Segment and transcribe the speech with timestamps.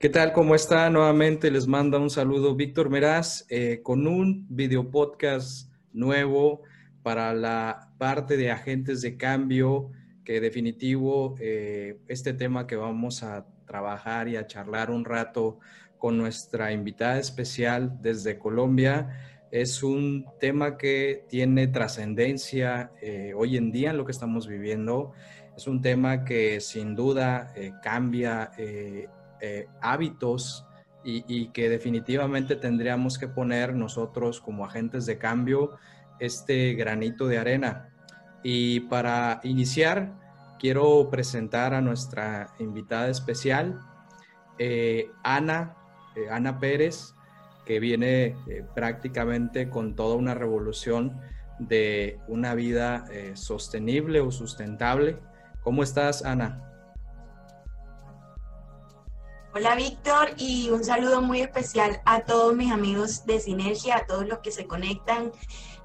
[0.00, 0.32] ¿Qué tal?
[0.32, 0.88] ¿Cómo está?
[0.88, 6.62] Nuevamente les manda un saludo Víctor Meraz eh, con un video podcast nuevo
[7.02, 9.90] para la parte de agentes de cambio,
[10.24, 15.58] que definitivo eh, este tema que vamos a trabajar y a charlar un rato
[15.98, 19.20] con nuestra invitada especial desde Colombia.
[19.50, 25.12] Es un tema que tiene trascendencia eh, hoy en día en lo que estamos viviendo.
[25.54, 28.50] Es un tema que sin duda cambia
[29.80, 30.66] hábitos
[31.02, 35.78] y, que definitivamente tendríamos que poner nosotros como agentes de cambio
[36.18, 37.88] este granito de arena.
[38.42, 40.12] Y para iniciar,
[40.58, 43.80] quiero presentar a nuestra invitada especial,
[44.58, 45.74] eh, Ana,
[46.16, 47.14] eh, Ana Pérez,
[47.64, 48.36] que viene
[48.74, 51.20] prácticamente con toda una revolución
[51.60, 53.04] de una vida
[53.34, 55.18] sostenible o sustentable.
[55.62, 56.69] ¿Cómo estás, Ana?
[59.52, 64.24] Hola Víctor y un saludo muy especial a todos mis amigos de Sinergia, a todos
[64.28, 65.32] los que se conectan,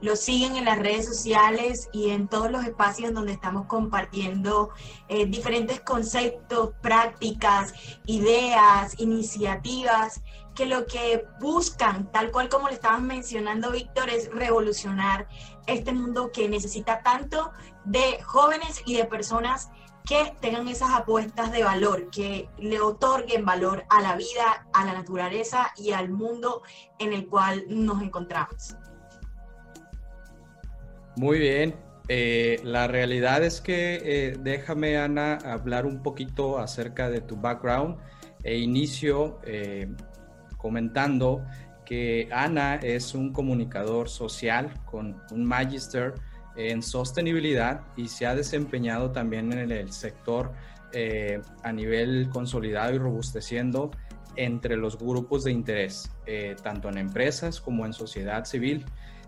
[0.02, 4.70] los siguen en las redes sociales y en todos los espacios donde estamos compartiendo
[5.08, 7.74] eh, diferentes conceptos, prácticas,
[8.06, 10.22] ideas, iniciativas
[10.54, 15.28] que lo que buscan, tal cual como le estabas mencionando Víctor, es revolucionar
[15.66, 17.52] este mundo que necesita tanto
[17.84, 19.72] de jóvenes y de personas
[20.06, 24.94] que tengan esas apuestas de valor, que le otorguen valor a la vida, a la
[24.94, 26.62] naturaleza y al mundo
[27.00, 28.76] en el cual nos encontramos.
[31.16, 31.76] Muy bien.
[32.08, 37.98] Eh, la realidad es que eh, déjame, Ana, hablar un poquito acerca de tu background
[38.44, 39.88] e inicio eh,
[40.58, 41.44] comentando
[41.84, 46.14] que Ana es un comunicador social con un magister
[46.56, 50.54] en sostenibilidad y se ha desempeñado también en el sector
[50.94, 53.92] eh, a nivel consolidado y robusteciendo
[54.38, 58.86] entre los grupos de interés, eh, tanto en empresas como en sociedad civil.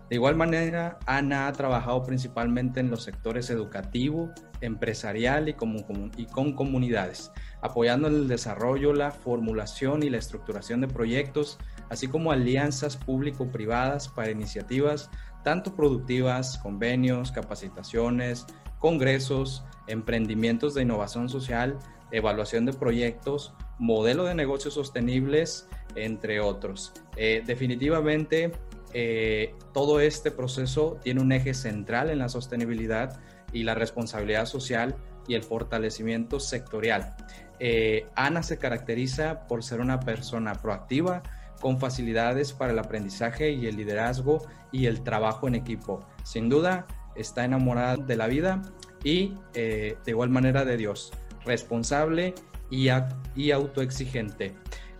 [0.08, 4.30] De igual manera, Ana ha trabajado principalmente en los sectores educativo,
[4.62, 7.30] empresarial y, con comunidades,
[7.60, 11.58] apoyando el desarrollo, la formulación y la estructuración de proyectos,
[11.90, 15.10] así como alianzas público-privadas para iniciativas
[15.42, 18.46] tanto productivas, convenios, capacitaciones,
[18.78, 21.78] congresos, emprendimientos de innovación social,
[22.10, 26.92] evaluación de proyectos, modelo de negocios sostenibles, entre otros.
[27.16, 28.52] Eh, definitivamente,
[28.92, 33.20] eh, todo este proceso tiene un eje central en la sostenibilidad
[33.52, 34.96] y la responsabilidad social
[35.26, 37.14] y el fortalecimiento sectorial.
[37.60, 41.22] Eh, Ana se caracteriza por ser una persona proactiva,
[41.60, 46.04] con facilidades para el aprendizaje y el liderazgo y el trabajo en equipo.
[46.24, 48.62] Sin duda, está enamorada de la vida
[49.04, 51.12] y eh, de igual manera de Dios,
[51.44, 52.34] responsable
[52.70, 52.88] y,
[53.34, 54.54] y autoexigente.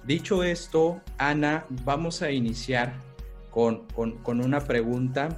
[0.05, 2.95] Dicho esto, Ana, vamos a iniciar
[3.51, 3.87] con,
[4.25, 5.29] una pregunta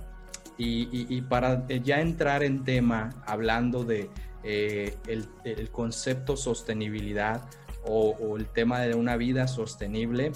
[0.59, 4.11] y, para ya entrar en tema, hablando de
[4.45, 7.49] eh, el, concepto sostenibilidad
[7.87, 10.33] o, el tema de una vida sostenible,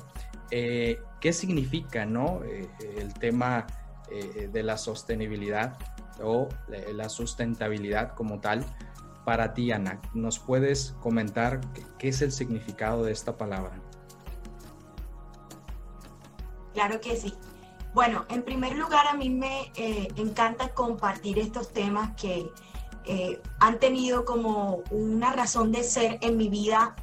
[0.50, 2.42] eh, qué significa ¿no?
[2.44, 3.66] Eh, el tema
[4.10, 5.78] eh, de la sostenibilidad
[6.22, 8.64] o la sustentabilidad como tal
[9.24, 10.00] para ti, Ana.
[10.12, 11.60] ¿Nos puedes comentar
[11.98, 13.72] qué, es el significado de esta palabra?
[16.72, 17.34] Claro que sí.
[17.94, 19.72] Bueno, en primer lugar, a mí me
[20.16, 22.48] encanta compartir estos temas que
[23.60, 26.94] han tenido como una razón de ser en mi vida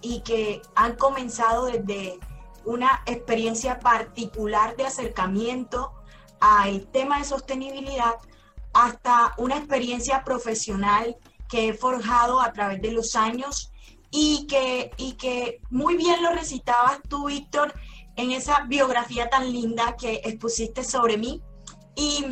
[0.00, 2.18] y que han comenzado desde
[2.66, 5.92] una experiencia particular de acercamiento
[6.40, 8.16] al tema de sostenibilidad
[8.74, 11.16] hasta una experiencia profesional
[11.48, 13.72] que he forjado a través de los años
[14.10, 17.72] y que, y que muy bien lo recitabas tú, Víctor,
[18.16, 21.42] en esa biografía tan linda que expusiste sobre mí.
[21.94, 22.26] Y,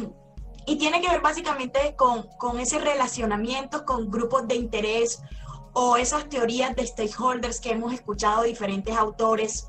[0.78, 5.22] tiene que ver básicamente con, con ese relacionamiento con grupos de interés
[5.75, 9.69] o esas teorías de stakeholders que hemos escuchado diferentes autores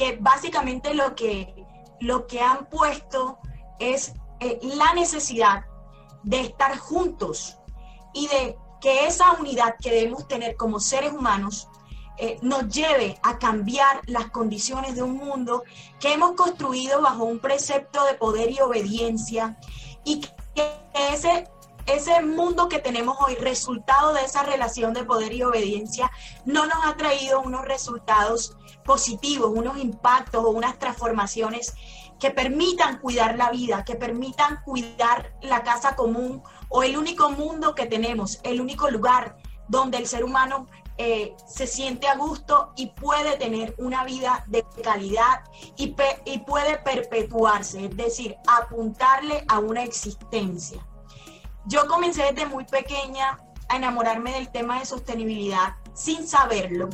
[0.00, 1.54] que básicamente lo que,
[2.00, 3.38] lo que han puesto
[3.78, 5.66] es eh, la necesidad
[6.22, 7.58] de estar juntos
[8.14, 11.68] y de que esa unidad que debemos tener como seres humanos
[12.16, 15.64] eh, nos lleve a cambiar las condiciones de un mundo
[16.00, 19.58] que hemos construido bajo un precepto de poder y obediencia
[20.02, 20.22] y
[20.54, 20.80] que
[21.12, 21.46] ese,
[21.84, 26.10] ese mundo que tenemos hoy, resultado de esa relación de poder y obediencia,
[26.46, 28.56] no nos ha traído unos resultados
[28.90, 31.74] positivos, unos impactos o unas transformaciones
[32.18, 37.76] que permitan cuidar la vida, que permitan cuidar la casa común o el único mundo
[37.76, 39.36] que tenemos, el único lugar
[39.68, 40.66] donde el ser humano
[40.98, 45.44] eh, se siente a gusto y puede tener una vida de calidad
[45.76, 45.94] y,
[46.24, 50.84] y puede perpetuarse, es decir, apuntarle a una existencia.
[51.66, 53.38] Yo comencé desde muy pequeña
[53.68, 56.88] a enamorarme del tema de sostenibilidad sin saberlo,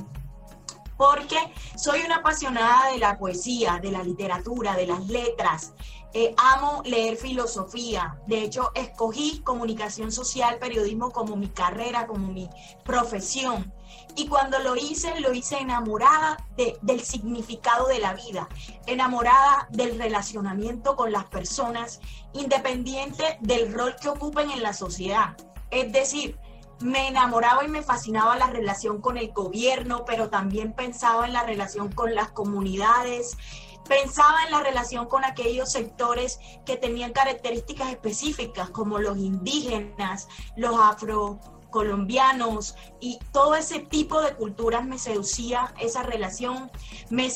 [0.97, 1.37] porque
[1.77, 5.73] soy una apasionada de la poesía, de la literatura, de las letras,
[6.19, 8.19] eh, amo leer filosofía.
[8.27, 12.49] De hecho, escogí comunicación social, periodismo como mi carrera, como mi
[12.85, 13.71] profesión.
[14.15, 16.39] Y cuando lo hice, lo hice enamorada
[16.81, 18.49] del significado de la vida,
[18.87, 22.01] enamorada del relacionamiento con las personas,
[22.33, 25.37] independiente del rol que ocupen en la sociedad.
[25.71, 26.39] Es decir,
[26.81, 31.43] me enamoraba y me fascinaba la relación con el gobierno, pero también pensaba en la
[31.43, 33.37] relación con las comunidades,
[33.89, 40.77] Pensaba en la relación con aquellos sectores que tenían características específicas, como los indígenas, los
[40.77, 46.71] afrocolombianos y todo ese tipo de culturas me seducía esa relación,
[47.11, 47.31] me,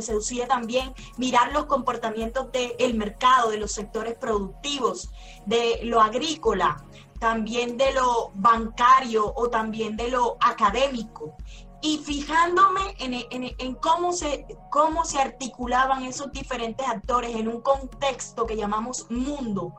[0.00, 5.10] seducía también mirar los comportamientos del mercado, de los sectores productivos,
[5.44, 6.84] de lo agrícola,
[7.20, 11.36] también de lo bancario o también de lo académico
[11.82, 18.56] y fijándome en, cómo, se, cómo se articulaban esos diferentes actores en un contexto que
[18.56, 19.74] llamamos mundo,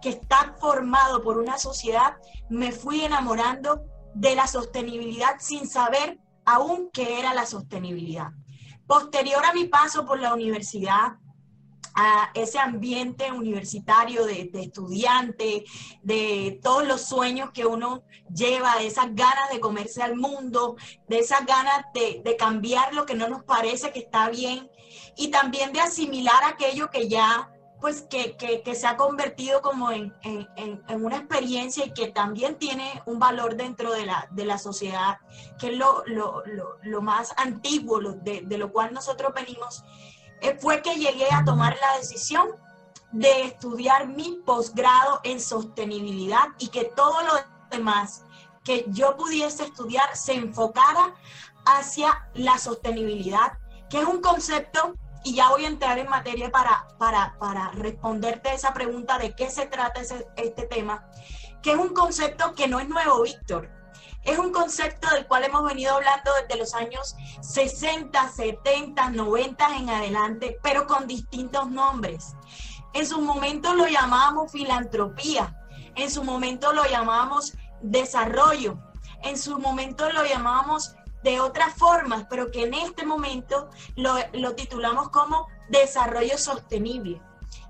[0.00, 2.16] que está formado por una sociedad,
[2.48, 3.82] me fui enamorando
[4.14, 8.30] de la sostenibilidad sin saber aún qué era la sostenibilidad.
[8.86, 11.16] Posterior a mi paso por la universidad,
[11.96, 15.64] a ese ambiente universitario de, estudiante,
[16.02, 20.76] de todos los sueños que uno lleva, de esas ganas de comerse al mundo,
[21.08, 24.70] de esas ganas de, cambiar lo que no nos parece que está bien
[25.16, 27.50] y también de asimilar aquello que ya
[27.80, 30.12] pues que, se ha convertido como en,
[30.88, 35.18] una experiencia y que también tiene un valor dentro de la, de la sociedad,
[35.58, 39.84] que es lo, lo, más antiguo de, de, lo cual nosotros venimos
[40.54, 42.48] fue que llegué a tomar la decisión
[43.12, 47.32] de estudiar mi posgrado en sostenibilidad y que todo lo
[47.70, 48.24] demás
[48.64, 51.14] que yo pudiese estudiar se enfocara
[51.64, 53.58] hacia la sostenibilidad,
[53.88, 54.94] que es un concepto,
[55.24, 59.50] y ya voy a entrar en materia para, para, para responderte esa pregunta de qué
[59.50, 60.00] se trata
[60.36, 61.08] este tema,
[61.62, 63.75] que es un concepto que no es nuevo, Víctor.
[64.26, 69.88] Es un concepto del cual hemos venido hablando desde los años 60, 70, 90 en
[69.88, 72.34] adelante, pero con distintos nombres.
[72.92, 75.56] En su momento lo llamábamos filantropía,
[75.94, 78.76] en su momento lo llamábamos desarrollo,
[79.22, 84.56] en su momento lo llamábamos de otras formas, pero que en este momento lo, lo
[84.56, 87.22] titulamos como desarrollo sostenible.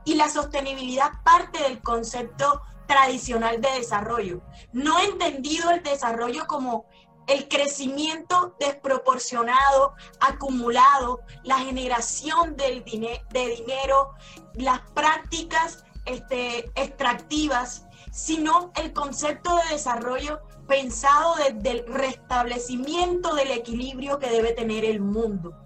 [0.06, 4.42] Y la sostenibilidad parte del concepto tradicional de desarrollo.
[4.72, 6.86] No entendido el desarrollo como
[7.26, 14.14] el crecimiento desproporcionado, acumulado, la generación del de dinero,
[14.54, 24.18] las prácticas este, extractivas, sino el concepto de desarrollo pensado desde el restablecimiento del equilibrio
[24.18, 25.56] que debe tener el mundo.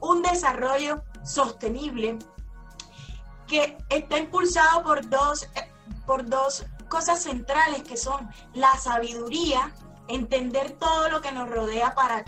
[0.00, 2.18] Un desarrollo sostenible
[3.46, 5.48] que está impulsado por dos
[6.06, 9.72] por dos cosas centrales que son la sabiduría,
[10.08, 12.24] entender todo lo que nos rodea para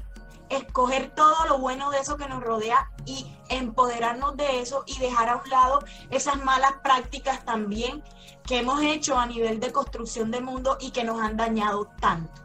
[0.51, 5.29] escoger todo lo bueno de eso que nos rodea y empoderarnos de eso y dejar
[5.29, 5.79] a un lado
[6.11, 8.03] esas malas prácticas también
[8.45, 12.43] que hemos hecho a nivel de construcción de mundo y que nos han dañado tanto.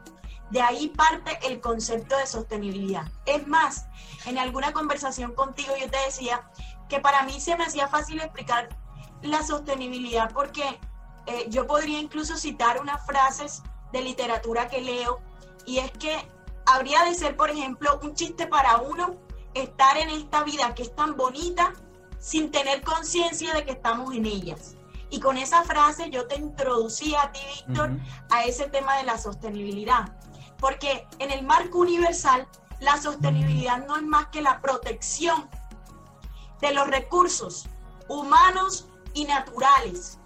[0.51, 3.07] De ahí parte el concepto de sostenibilidad.
[3.25, 3.88] Es más,
[4.25, 6.48] en alguna conversación contigo yo te decía
[6.88, 8.69] que para mí se me hacía fácil explicar
[9.24, 10.79] la sostenibilidad porque
[11.27, 15.20] eh, yo podría incluso citar unas frases de literatura que leo
[15.65, 16.29] y es que
[16.65, 19.15] habría de ser, por ejemplo, un chiste para uno
[19.53, 21.74] estar en esta vida que es tan bonita
[22.20, 24.75] sin tener conciencia de que estamos en ellas.
[25.10, 27.91] Y con esa frase yo te introducí a ti, Víctor,
[28.29, 30.17] a ese tema de la sostenibilidad.
[30.60, 32.48] Porque en el marco universal,
[32.79, 35.50] la sostenibilidad no es más que la protección
[36.62, 37.67] de los recursos
[38.08, 40.20] humanos y naturales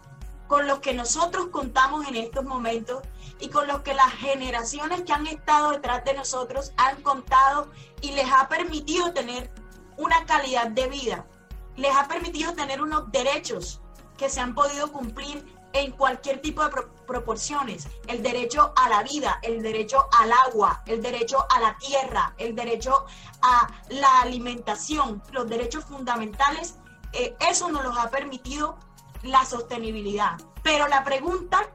[0.49, 3.03] con los que nosotros contamos en estos momentos
[3.39, 7.69] y con los que las generaciones que han estado detrás de nosotros han contado
[8.01, 9.51] y les ha permitido tener
[9.95, 11.27] una calidad de vida,
[11.75, 13.79] les ha permitido tener unos derechos
[14.17, 16.71] que se han podido cumplir en cualquier tipo de
[17.05, 17.87] proporciones.
[18.07, 22.55] El derecho a la vida, el derecho al agua, el derecho a la tierra, el
[22.55, 23.05] derecho
[23.43, 26.79] a la alimentación, los derechos fundamentales,
[27.13, 28.79] eh, eso nos los ha permitido
[29.23, 30.37] la sostenibilidad.
[30.63, 31.69] Pero la pregunta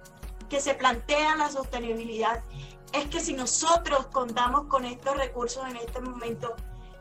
[0.48, 2.42] que se plantea la sostenibilidad
[2.92, 6.54] es que si nosotros contamos con estos recursos en este momento,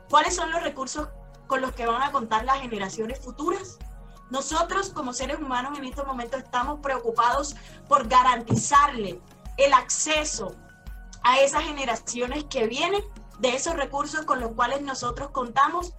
[0.09, 1.07] ¿cuáles son los recursos
[1.47, 3.77] con los que van a contar las generaciones futuras?
[4.31, 7.55] Nosotros como seres humanos en estos momentos estamos preocupados
[7.87, 9.21] por garantizarle
[9.57, 10.55] el acceso
[11.23, 13.03] a esas generaciones que vienen
[13.39, 15.93] de esos recursos con los cuales nosotros contamos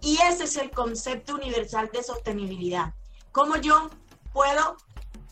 [0.00, 2.94] y ese es el concepto universal de sostenibilidad.
[3.34, 3.90] Cómo yo
[4.32, 4.76] puedo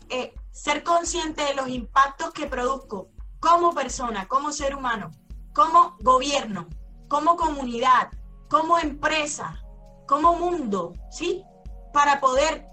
[0.09, 3.07] eh, ser consciente de los impactos que produzco
[3.39, 5.09] como persona, como ser humano,
[5.53, 6.67] como gobierno,
[7.07, 8.11] como comunidad,
[8.49, 9.57] como empresa,
[10.05, 11.45] como mundo, ¿sí?
[11.93, 12.67] Para poder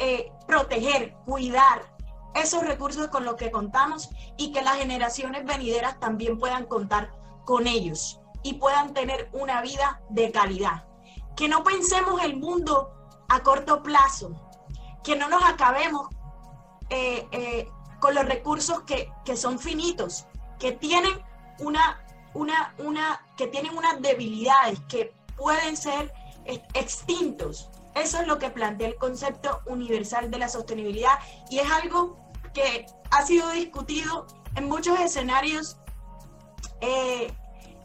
[0.00, 1.96] eh, proteger, cuidar
[2.34, 7.10] esos recursos con los que contamos y que las generaciones venideras también puedan contar
[7.46, 10.84] con ellos y puedan tener una vida de calidad.
[11.36, 12.90] Que no pensemos el mundo
[13.30, 14.43] a corto plazo,
[15.04, 16.08] que no nos acabemos
[16.90, 17.68] eh, eh,
[18.00, 20.26] con los recursos que, son finitos,
[20.58, 21.22] que tienen
[21.60, 26.12] una, una, una, que tienen unas debilidades que pueden ser
[26.74, 27.70] extintos.
[27.94, 31.18] Eso es lo que plantea el concepto universal de la sostenibilidad
[31.48, 32.18] y es algo
[32.52, 35.76] que ha sido discutido en muchos escenarios
[36.80, 37.32] eh,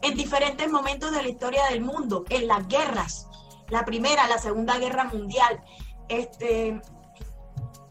[0.02, 3.28] en diferentes momentos de la historia del mundo, en las guerras,
[3.68, 5.62] la primera, la segunda guerra mundial,
[6.08, 6.80] este,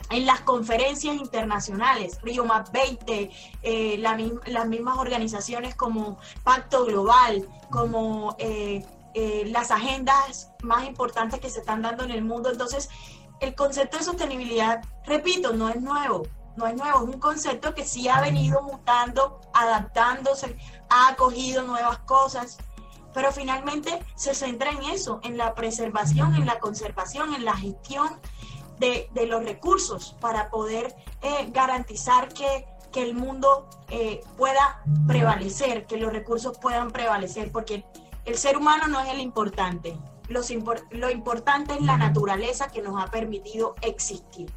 [0.09, 8.35] en las conferencias internacionales, Río Más 20, eh, las mismas organizaciones como Pacto Global, como
[8.39, 12.51] eh, eh, las agendas más importantes que se están dando en el mundo.
[12.51, 12.89] Entonces,
[13.39, 16.23] el concepto de sostenibilidad, repito, no es nuevo,
[16.55, 20.57] no es nuevo, es un concepto que sí ha venido mutando, adaptándose,
[20.89, 22.57] ha acogido nuevas cosas,
[23.13, 28.19] pero finalmente se centra en eso, en la preservación, en la conservación, en la gestión
[28.79, 36.11] de, los recursos para poder eh, garantizar que, el mundo eh, pueda prevalecer, que los
[36.11, 37.85] recursos puedan prevalecer, porque
[38.25, 43.07] el ser humano no es el importante, lo importante es la naturaleza que nos ha
[43.09, 44.51] permitido existir.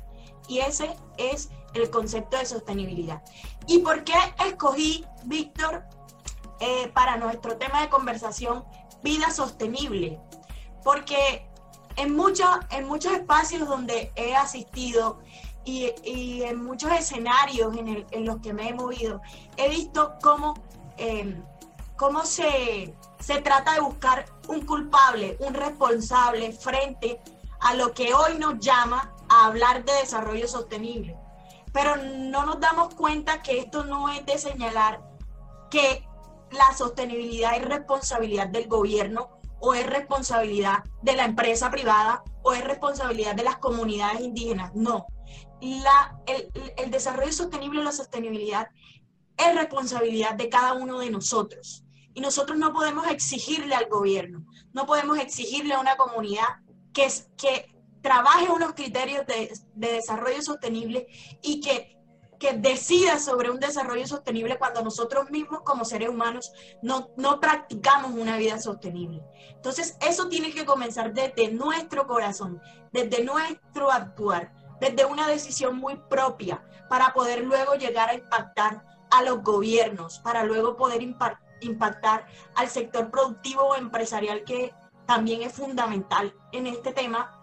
[0.48, 3.22] Y ese es el concepto de sostenibilidad.
[3.66, 4.14] ¿Y por qué
[4.46, 5.84] escogí, Víctor,
[6.60, 8.64] eh, para nuestro tema de conversación,
[9.02, 10.20] vida sostenible?
[10.82, 11.46] Porque
[11.96, 15.20] en, muchos en muchos espacios donde he asistido
[15.64, 19.20] y, y en muchos escenarios en, los que me he movido,
[19.56, 20.54] he visto cómo,
[20.96, 21.44] em,
[21.96, 27.20] cómo se, se trata de buscar un culpable, un responsable frente
[27.60, 31.16] a lo que hoy nos llama a hablar de desarrollo sostenible.
[31.72, 35.00] Pero no nos damos cuenta que esto no es de señalar
[35.70, 36.06] que
[36.50, 42.64] la sostenibilidad es responsabilidad del gobierno o es responsabilidad de la empresa privada o es
[42.64, 44.74] responsabilidad de las comunidades indígenas.
[44.74, 45.06] No,
[45.60, 48.68] la, el, desarrollo sostenible o la sostenibilidad
[49.38, 51.84] es responsabilidad de cada uno de nosotros.
[52.12, 56.44] Y nosotros no podemos exigirle al gobierno, no podemos exigirle a una comunidad
[56.92, 61.06] que, que trabaje unos criterios de, desarrollo sostenible
[61.40, 61.96] y que,
[62.42, 68.10] que, decida sobre un desarrollo sostenible cuando nosotros mismos como seres humanos no, no practicamos
[68.12, 69.22] una vida sostenible.
[69.54, 75.96] Entonces, eso tiene que comenzar desde nuestro corazón, desde nuestro actuar, desde una decisión muy
[76.10, 81.00] propia para poder luego llegar a impactar a los gobiernos, para luego poder
[81.60, 84.74] impactar al sector productivo o empresarial que
[85.06, 87.38] también es fundamental en este tema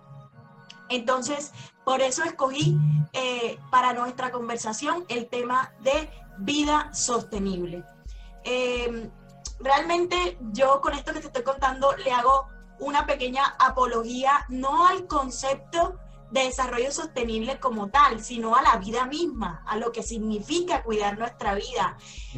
[0.90, 1.54] entonces,
[1.90, 2.78] por eso escogí
[3.14, 7.84] eh, para nuestra conversación el tema de vida sostenible.
[8.44, 9.10] Em,
[9.60, 12.48] realmente yo con esto que te estoy contando le hago
[12.80, 15.98] una pequeña apología no al concepto
[16.30, 21.18] de desarrollo sostenible como tal, sino a la vida misma, a lo que significa cuidar
[21.18, 21.98] nuestra vida,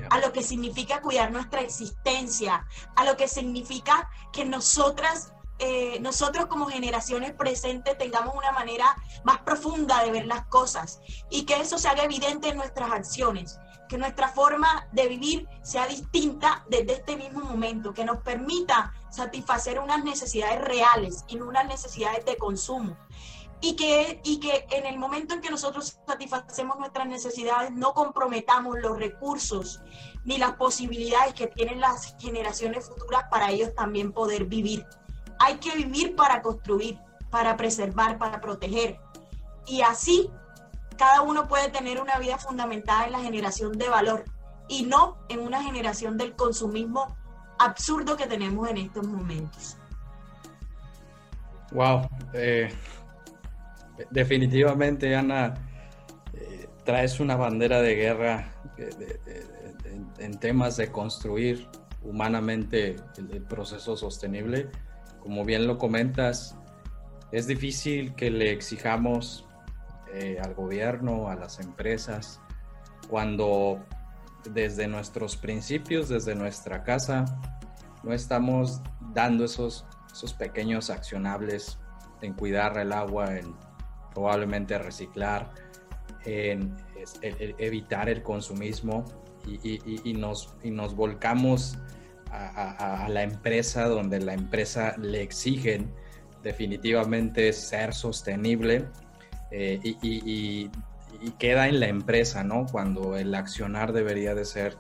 [0.10, 2.66] a lo que significa cuidar nuestra existencia,
[2.96, 9.42] a lo que significa que nosotras eh, nosotros como generaciones presentes tengamos una manera más
[9.42, 14.00] profunda de ver las cosas y que eso se haga evidente en nuestras acciones, que
[14.00, 20.04] nuestra forma de vivir sea distinta desde este mismo momento, que nos permita satisfacer unas
[20.04, 22.98] necesidades reales y no unas necesidades de consumo.
[23.64, 28.80] Y que, y que en el momento en que nosotros satisfacemos nuestras necesidades no comprometamos
[28.80, 29.80] los recursos
[30.24, 34.84] ni las posibilidades que tienen las generaciones futuras para ellos también poder vivir
[35.44, 39.00] hay que vivir para construir, para preservar, para proteger.
[39.68, 40.30] Y así
[40.98, 44.26] cada uno puede tener una vida fundamentada en la generación de valor
[44.68, 47.16] y no en una generación del consumismo
[47.60, 49.78] absurdo que tenemos en estos momentos.
[51.72, 52.74] Wow, eh,
[54.10, 55.56] definitivamente Ana,
[56.34, 58.54] eh, traes una bandera de guerra
[60.20, 61.68] en temas de construir
[62.04, 64.70] humanamente el, proceso sostenible.
[65.22, 66.58] Como bien lo comentas,
[67.32, 69.46] es difícil que le exijamos
[70.14, 72.42] eh, al gobierno, a las empresas,
[73.10, 73.80] cuando
[74.50, 77.26] desde nuestros principios, desde nuestra casa,
[78.04, 78.82] no estamos
[79.14, 81.78] dando esos, esos pequeños accionables
[82.22, 83.56] en cuidar el agua, en
[84.14, 85.52] probablemente reciclar,
[86.26, 86.76] en,
[87.22, 89.06] evitar el consumismo
[89.46, 91.78] y, nos, y nos volcamos
[92.32, 95.92] a, la empresa donde la empresa le exigen
[96.44, 98.88] definitivamente ser sostenible
[99.52, 100.70] eh, y,
[101.38, 102.66] queda en la empresa, ¿no?
[102.72, 104.76] Cuando el accionar debería de ser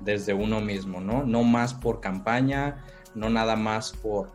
[0.00, 1.24] desde uno mismo, ¿no?
[1.24, 2.82] No más por campaña,
[3.14, 4.32] no nada más por,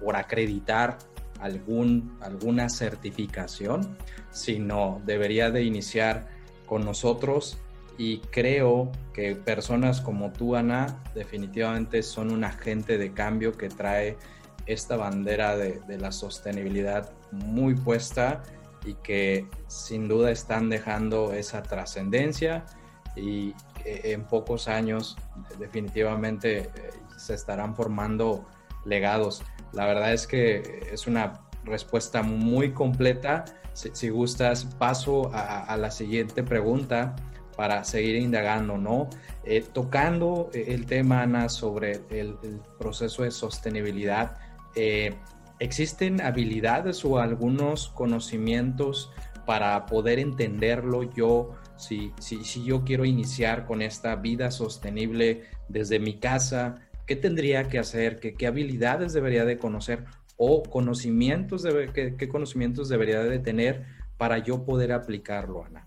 [0.00, 0.98] por, acreditar
[1.38, 3.96] algún, alguna certificación,
[4.30, 6.26] sino debería de iniciar
[6.64, 7.58] con nosotros
[7.98, 14.18] y creo que personas como tú, Ana, definitivamente son un agente de cambio que trae
[14.66, 18.42] esta bandera de, la sostenibilidad muy puesta
[18.84, 22.66] y que sin duda están dejando esa trascendencia
[23.14, 25.16] y en pocos años
[25.58, 26.70] definitivamente eh,
[27.16, 28.44] se estarán formando
[28.84, 29.42] legados.
[29.72, 33.44] La verdad es que es una respuesta muy completa.
[33.72, 37.14] Si, gustas, paso a la siguiente pregunta
[37.56, 39.08] para seguir indagando, ¿no?
[39.44, 42.36] Eh, tocando eh, el tema, Ana, sobre el,
[42.78, 44.36] proceso de sostenibilidad,
[44.74, 45.14] eh,
[45.58, 49.10] ¿existen habilidades o algunos conocimientos
[49.46, 51.54] para poder entenderlo yo?
[51.76, 57.68] Si, si, si yo quiero iniciar con esta vida sostenible desde mi casa, ¿qué tendría
[57.68, 58.20] que hacer?
[58.20, 60.04] ¿Qué, qué habilidades debería de conocer?
[60.36, 63.84] ¿O conocimientos, qué, qué conocimientos debería de tener
[64.18, 65.86] para yo poder aplicarlo, Ana?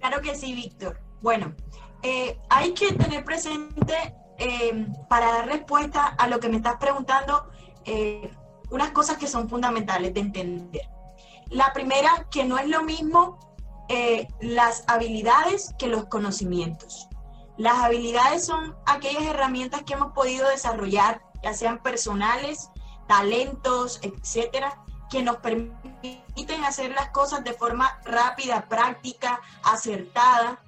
[0.00, 0.98] Claro que sí, Víctor.
[1.20, 1.54] Bueno,
[2.02, 7.50] eh, hay que tener presente eh, para dar respuesta a lo que me estás preguntando
[7.84, 8.30] eh,
[8.70, 10.88] unas cosas que son fundamentales de entender.
[11.50, 13.38] La primera, que no es lo mismo
[14.40, 17.08] las habilidades que los conocimientos.
[17.56, 22.70] Las habilidades son aquellas herramientas que hemos podido desarrollar, ya sean personales,
[23.08, 30.62] talentos, etcétera, que nos permiten hacer las cosas de forma rápida, práctica, acertada.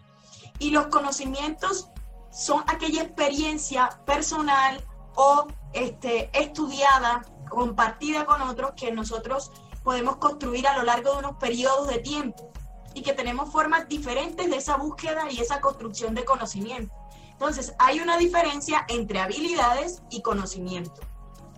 [0.58, 1.88] Y los conocimientos
[2.30, 9.52] son aquella experiencia personal o este, estudiada, compartida con otros que nosotros
[9.84, 12.50] podemos construir a lo largo de unos periodos de tiempo
[12.94, 16.94] y que tenemos formas diferentes de esa búsqueda y esa construcción de conocimiento.
[17.32, 21.00] Entonces, hay una diferencia entre habilidades y conocimiento.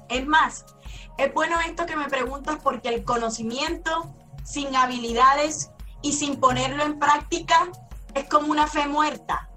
[0.09, 0.64] Es más,
[1.18, 4.12] es bueno esto que me preguntas porque el conocimiento
[4.44, 5.70] sin habilidades
[6.03, 7.68] y sin ponerlo en práctica
[8.14, 9.48] es como una fe muerta.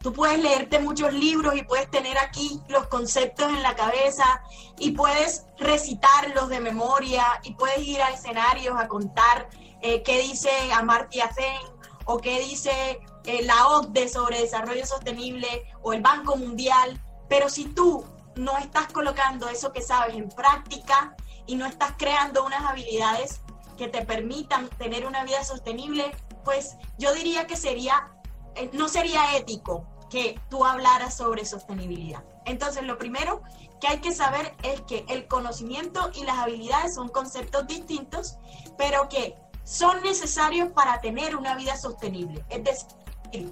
[0.00, 4.42] Tú puedes leerte muchos libros y puedes tener aquí los conceptos en la cabeza
[4.78, 9.48] y puedes recitarlos de memoria y puedes ir a escenarios a contar
[9.80, 11.60] eh, qué dice Amartya Sen
[12.04, 17.00] o qué dice eh, la OCDE sobre desarrollo sostenible o el Banco Mundial.
[17.28, 18.04] Pero si tú
[18.36, 21.16] no estás colocando eso que sabes en práctica
[21.46, 23.40] y no estás creando unas habilidades
[23.76, 26.12] que te permitan tener una vida sostenible,
[26.44, 28.12] pues yo diría que sería,
[28.54, 32.22] eh, no sería ético que tú hablaras sobre sostenibilidad.
[32.44, 33.42] Entonces, lo primero
[33.80, 38.36] que hay que saber es que el conocimiento y las habilidades son conceptos distintos,
[38.76, 42.44] pero que son necesarios para tener una vida sostenible.
[42.50, 42.88] Es decir,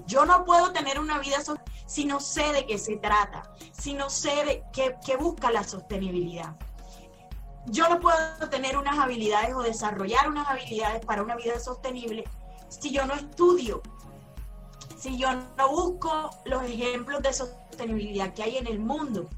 [0.07, 1.39] yo no puedo tener una vida
[1.87, 6.55] si no sé de qué se trata, si no sé de qué, busca la sostenibilidad.
[7.67, 12.25] Yo no puedo tener unas habilidades o desarrollar unas habilidades para una vida sostenible
[12.69, 13.83] si yo no estudio,
[14.97, 19.29] si yo no busco los ejemplos de sostenibilidad que hay en el mundo,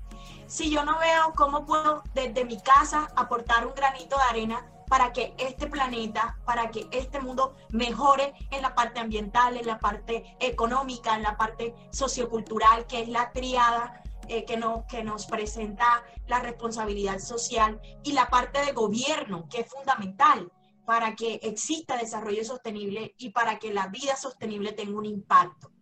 [0.46, 5.10] si yo no veo cómo puedo desde mi casa aportar un granito de arena para
[5.10, 10.36] que este planeta, para que este mundo mejore en la parte ambiental, en la parte
[10.38, 16.04] económica, en la parte sociocultural, que es la triada eh, que, no, que nos presenta
[16.26, 20.52] la responsabilidad social, y la parte de gobierno, que es fundamental
[20.84, 25.72] para que exista desarrollo sostenible y para que la vida sostenible tenga un impacto.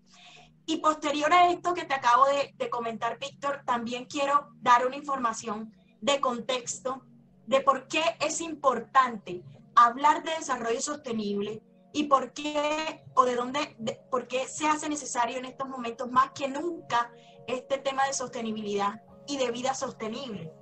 [0.66, 4.94] Y posterior a esto que te acabo de, de comentar, Víctor, también quiero dar una
[4.94, 7.02] información de contexto
[7.50, 9.42] de por qué es importante
[9.74, 13.76] hablar de desarrollo sostenible y por qué o de dónde,
[14.10, 17.10] por qué se hace necesario en estos momentos más que nunca
[17.46, 20.52] este tema de sostenibilidad y de vida sostenible.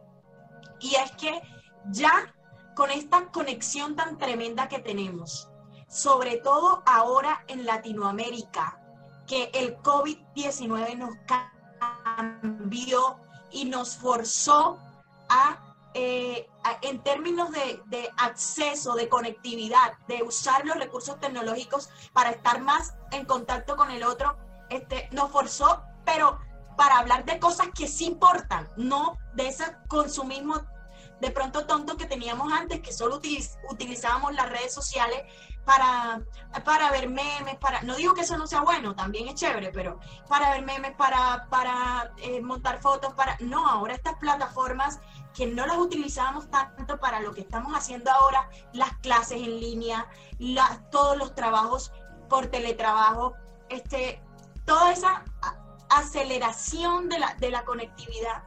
[0.80, 1.42] Y es que
[1.90, 2.34] ya
[2.74, 5.50] con esta conexión tan tremenda que tenemos
[5.88, 8.78] sobre todo ahora en Latinoamérica,
[9.26, 11.14] que el COVID-19 nos
[12.06, 13.18] cambió
[13.50, 14.78] y nos forzó
[15.28, 16.48] a, eh,
[16.82, 23.24] en términos de, acceso, de conectividad, de usar los recursos tecnológicos para estar más en
[23.24, 24.36] contacto con el otro,
[24.70, 26.38] este, nos forzó, pero
[26.76, 30.62] para hablar de cosas que sí importan, no de ese consumismo
[31.20, 33.20] de pronto tonto que teníamos antes, que solo
[33.70, 35.22] utilizábamos las redes sociales
[35.64, 36.22] para,
[36.64, 40.00] para ver memes, para, no digo que eso no sea bueno, también es chévere, pero
[40.28, 45.00] para ver memes, para, para eh, montar fotos, para, no, ahora estas plataformas
[45.34, 50.06] que no las utilizábamos tanto para lo que estamos haciendo ahora, las clases en línea,
[50.90, 51.92] todos los trabajos
[52.28, 53.34] por teletrabajo,
[53.68, 54.22] este,
[54.64, 55.24] toda esa
[55.90, 58.42] aceleración de la, de la conectividad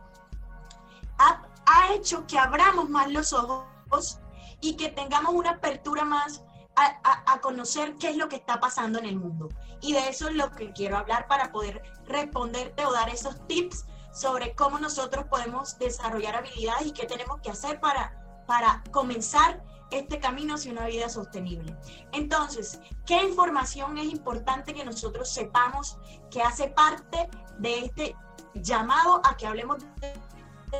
[1.72, 4.20] ha hecho que abramos más los ojos
[4.60, 6.44] y que tengamos una apertura más
[6.76, 9.50] a, conocer qué es lo que está pasando en el mundo.
[9.82, 13.86] Y de eso es lo que quiero hablar para poder responderte o dar esos tips
[14.14, 20.20] sobre cómo nosotros podemos desarrollar habilidades y qué tenemos que hacer para, para comenzar este
[20.20, 21.76] camino hacia una vida sostenible.
[22.12, 25.98] Entonces, ¿qué información es importante que nosotros sepamos
[26.30, 27.30] que hace parte
[27.60, 28.16] de este
[28.54, 30.14] llamado a que hablemos de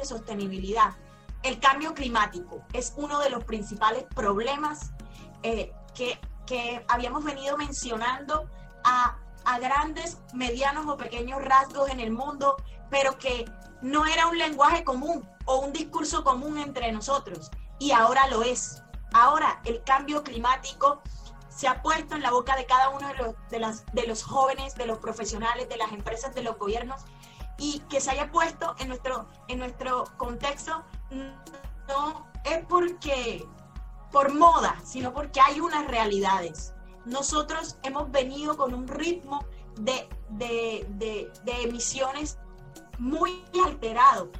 [0.04, 0.96] sostenibilidad?
[1.44, 4.92] El cambio climático es uno de los principales problemas
[5.44, 8.48] eh, que, que, habíamos venido mencionando
[8.84, 12.58] a, a grandes, medianos o pequeños rasgos en el mundo,
[12.90, 13.46] pero que
[13.82, 17.50] no era un lenguaje común o un discurso común entre nosotros.
[17.80, 18.84] Y ahora lo es.
[19.14, 21.02] Ahora el cambio climático
[21.50, 24.24] se ha puesto en la boca de cada uno de los, de, las, de los
[24.24, 27.02] jóvenes, de los profesionales, de las empresas, de los gobiernos,
[27.62, 33.46] y que se haya puesto en nuestro, en nuestro contexto no es porque
[34.12, 36.74] por moda, sino porque hay unas realidades.
[37.06, 39.46] Nosotros hemos venido con un ritmo
[39.80, 42.40] de, de, emisiones
[42.98, 44.32] muy alterado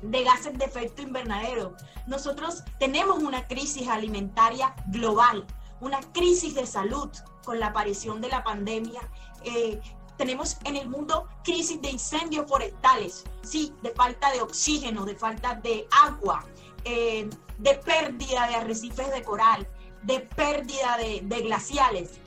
[0.00, 1.76] de gases de efecto invernadero.
[2.06, 5.46] Nosotros tenemos una crisis alimentaria global,
[5.80, 7.10] una crisis de salud
[7.44, 9.02] con la aparición de la pandemia.
[9.44, 9.78] Eh,
[10.20, 15.54] tenemos en el mundo crisis de incendios forestales, sí, de falta de oxígeno, de falta
[15.54, 16.44] de agua,
[16.84, 19.66] eh, de pérdida de arrecifes de coral,
[20.02, 22.20] de pérdida de, de glaciales.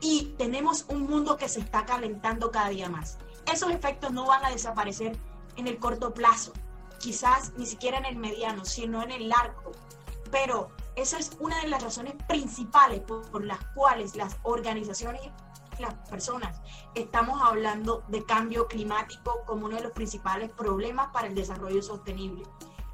[0.00, 3.18] Y tenemos un mundo que se está calentando cada día más.
[3.52, 5.18] Esos efectos no van a desaparecer
[5.56, 6.52] en el corto plazo,
[7.00, 9.72] quizás ni siquiera en el mediano, sino en el largo.
[10.30, 15.22] Pero esa es una de las razones principales por, por las cuales las organizaciones
[15.78, 16.60] las personas.
[16.94, 22.44] Estamos hablando de cambio climático como uno de los principales problemas para el desarrollo sostenible.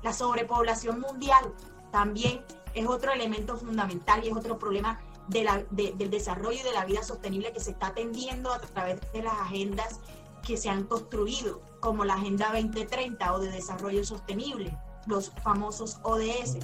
[0.03, 1.53] La sobrepoblación mundial
[1.91, 6.85] también es otro elemento fundamental y es otro problema de del desarrollo y de la
[6.85, 10.01] vida sostenible que se está atendiendo a través de las agendas
[10.43, 16.59] que se han construido, como la Agenda 2030 o de Desarrollo Sostenible, los famosos ODS.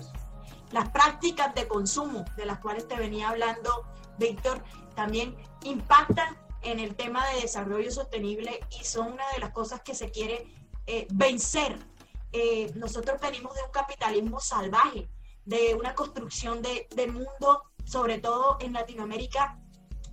[0.73, 3.85] Las prácticas de consumo de las cuales te venía hablando
[4.19, 4.63] Víctor
[4.95, 9.95] también impactan en el tema de desarrollo sostenible y son una de las cosas que
[9.95, 10.47] se quiere
[10.87, 11.79] eh, vencer
[12.33, 15.09] eh, nosotros venimos de un capitalismo salvaje,
[15.45, 19.59] de una construcción de, mundo, sobre todo en Latinoamérica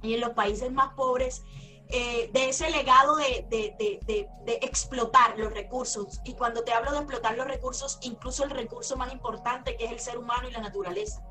[0.01, 1.43] y en los países más pobres,
[1.89, 6.21] eh, de ese legado de, de, explotar los recursos.
[6.23, 9.91] Y cuando te hablo de explotar los recursos, incluso el recurso más importante que es
[9.91, 11.21] el ser humano y la naturaleza.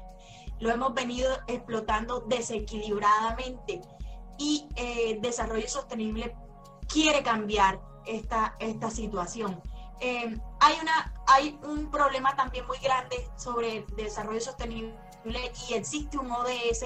[0.61, 3.81] Lo hemos venido explotando desequilibradamente
[4.39, 6.35] y eh, Desarrollo Sostenible
[6.89, 9.61] quiere cambiar esta, esta situación.
[10.01, 14.95] Eh, hay, una, hay un problema también muy grande sobre el desarrollo sostenible
[15.69, 16.85] y existe un ODS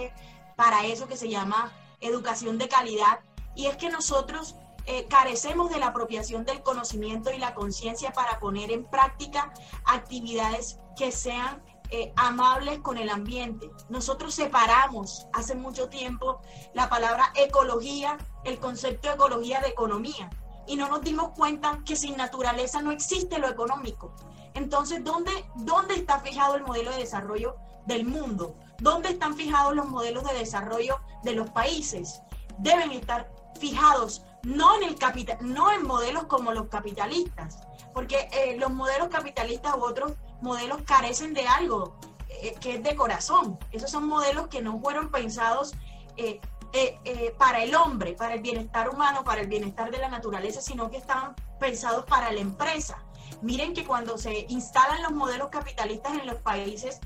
[0.56, 3.20] para eso que se llama educación de calidad
[3.54, 4.56] y es que nosotros
[4.87, 9.52] eh, carecemos de la apropiación del conocimiento y la conciencia para poner en práctica
[9.84, 13.70] actividades que sean eh, amables con el ambiente.
[13.88, 16.40] Nosotros separamos hace mucho tiempo
[16.74, 20.31] la palabra ecología, el concepto de ecología de economía
[20.68, 24.12] y no nos dimos cuenta que sin naturaleza no existe lo económico.
[24.55, 28.55] Entonces, ¿dónde, ¿dónde está fijado el modelo de desarrollo del mundo?
[28.79, 32.20] ¿Dónde están fijados los modelos de desarrollo de los países?
[32.59, 37.61] Deben estar fijados no en, el capital, no en modelos como los capitalistas,
[37.92, 41.96] porque eh, los modelos capitalistas u otros modelos carecen de algo
[42.29, 43.59] eh, que es de corazón.
[43.72, 45.74] Esos son modelos que no fueron pensados
[46.16, 46.40] eh,
[46.74, 50.61] eh, eh, para el hombre, para el bienestar humano, para el bienestar de la naturaleza,
[50.61, 53.03] sino que estaban pensados para la empresa.
[53.40, 57.01] Miren que cuando se instalan los modelos capitalistas en los países,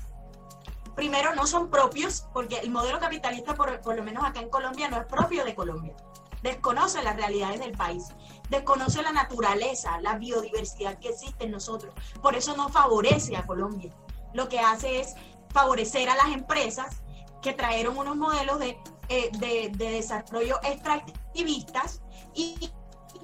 [0.95, 4.89] primero no son propios, porque el modelo capitalista, por, por lo menos acá en Colombia,
[4.89, 5.95] no es propio de Colombia.
[6.41, 8.09] Desconoce las realidades del país,
[8.49, 11.93] desconoce la naturaleza, la biodiversidad que existe en nosotros.
[12.21, 13.91] Por eso no favorece a Colombia.
[14.33, 15.15] Lo que hace es
[15.49, 17.01] favorecer a las empresas
[17.41, 18.77] que trajeron unos modelos de,
[19.09, 22.01] eh, de, desarrollo extractivistas
[22.33, 22.71] y,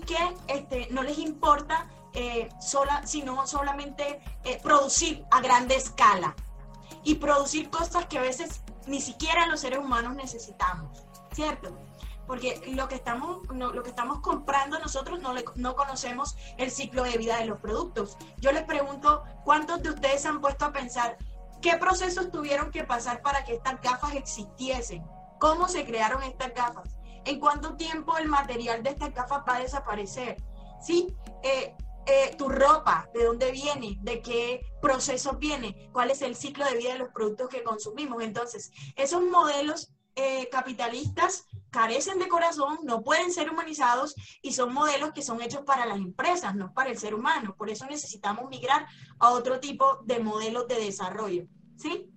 [0.05, 6.35] que este, no les importa eh, sola, sino solamente eh, producir a grande escala
[7.03, 11.77] y producir cosas que a veces ni siquiera los seres humanos necesitamos, ¿cierto?
[12.29, 17.17] Porque lo que estamos, lo que estamos comprando nosotros no, no conocemos el ciclo de
[17.17, 18.19] vida de los productos.
[18.37, 21.17] Yo les pregunto, ¿cuántos de ustedes han puesto a pensar
[21.59, 25.03] qué procesos tuvieron que pasar para que estas gafas existiesen?
[25.39, 26.99] ¿Cómo se crearon estas gafas?
[27.25, 30.37] ¿En cuánto tiempo el material de estas gafas va a desaparecer?
[30.83, 31.07] ¿Sí?
[31.41, 36.63] Eh, eh, tu ropa, de dónde viene, de qué proceso viene, cuál es el ciclo
[36.65, 38.21] de vida de los productos que consumimos.
[38.21, 45.13] Entonces, esos modelos eh, capitalistas carecen de corazón, no pueden ser humanizados y son modelos
[45.13, 47.55] que son hechos para las empresas, no para el ser humano.
[47.55, 48.85] Por eso necesitamos migrar
[49.19, 51.45] a otro tipo de modelos de desarrollo.
[51.77, 52.09] ¿Sí?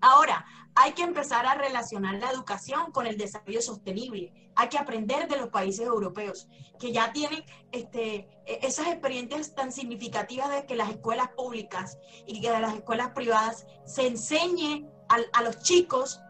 [0.00, 0.44] Ahora,
[0.76, 4.52] hay que empezar a relacionar la educación con el desarrollo sostenible.
[4.56, 9.72] Hay que aprender de los países europeos que ya tienen este, e, esas experiencias tan
[9.72, 15.60] significativas de que las escuelas públicas y que las escuelas privadas se enseñe a los
[15.60, 16.20] chicos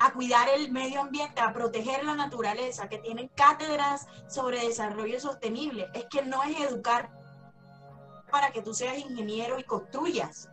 [0.00, 5.88] a cuidar el medio ambiente, a proteger la naturaleza, que tienen cátedras sobre desarrollo sostenible.
[5.94, 7.10] Es que no es educar
[8.30, 10.48] para que tú seas ingeniero y construyas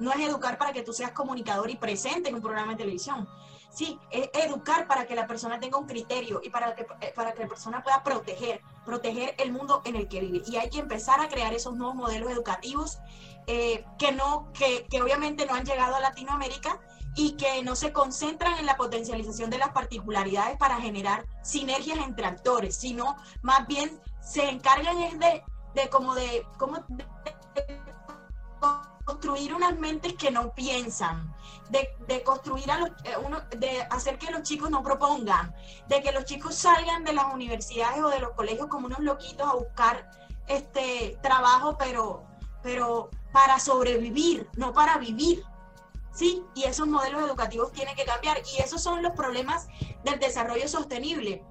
[0.00, 3.28] no es educar para que tú seas comunicador y presente en un programa de televisión.
[3.70, 7.32] Sí, es educar para que la persona tenga un criterio y para que, eh, para
[7.34, 10.42] que la persona pueda proteger, proteger el mundo en el que vive.
[10.46, 12.98] Y hay que empezar a crear esos nuevos modelos educativos
[13.46, 16.80] eh, que, no, que, que obviamente no han llegado a Latinoamérica
[17.20, 22.24] y que no se concentran en la potencialización de las particularidades para generar sinergias entre
[22.24, 27.04] actores, sino más bien se encargan de, de como de, como de
[29.04, 31.34] construir unas mentes que no piensan,
[31.68, 35.54] de, construir a los, eh, uno, de hacer que los chicos no propongan,
[35.88, 39.46] de que los chicos salgan de las universidades o de los colegios como unos loquitos
[39.46, 40.10] a buscar
[40.48, 42.24] este trabajo, pero,
[42.62, 45.44] pero para sobrevivir, no para vivir.
[46.12, 46.42] ¿Sí?
[46.54, 48.38] Y esos modelos educativos tienen que cambiar.
[48.54, 49.68] Y esos son los problemas
[50.04, 51.44] del desarrollo sostenible.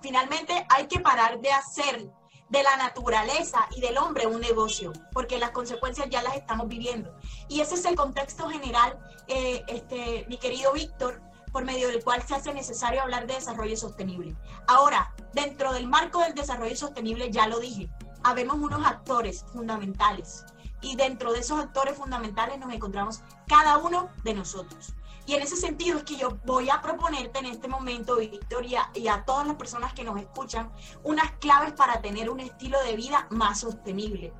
[0.00, 2.10] Finalmente, hay que parar de hacer
[2.48, 7.14] de la naturaleza y del hombre un negocio, porque las consecuencias ya las estamos viviendo.
[7.48, 11.20] Y ese es el contexto general, eh, este, mi querido Víctor,
[11.52, 14.36] por medio del cual se hace necesario hablar de desarrollo sostenible.
[14.66, 17.90] Ahora, dentro del marco del desarrollo sostenible, ya lo dije,
[18.22, 20.44] habemos unos actores fundamentales
[20.80, 24.94] y dentro de esos actores fundamentales nos encontramos cada uno de nosotros.
[25.26, 29.08] Y en ese sentido es que yo voy a proponerte en este momento, Victoria, y
[29.08, 33.26] a todas las personas que nos escuchan, unas claves para tener un estilo de vida
[33.30, 34.32] más sostenible.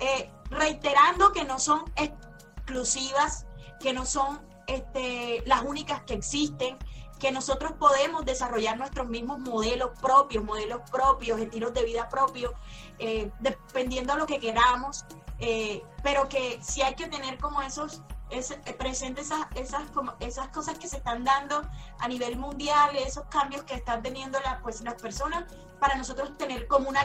[0.00, 3.46] Eh, reiterando que no son exclusivas,
[3.78, 6.76] que no son este, las únicas que existen,
[7.20, 12.52] que nosotros podemos desarrollar nuestros mismos modelos propios, modelos propios, estilos de vida propios,
[12.98, 15.04] eh, dependiendo de lo que queramos,
[15.38, 18.76] eh, pero que sí hay que tener como esos es, eh,
[19.16, 21.62] esas, esas, como, esas cosas que se están dando
[21.98, 25.44] a nivel mundial, esos cambios que están teniendo la, pues, las personas,
[25.80, 27.04] para nosotros tener como una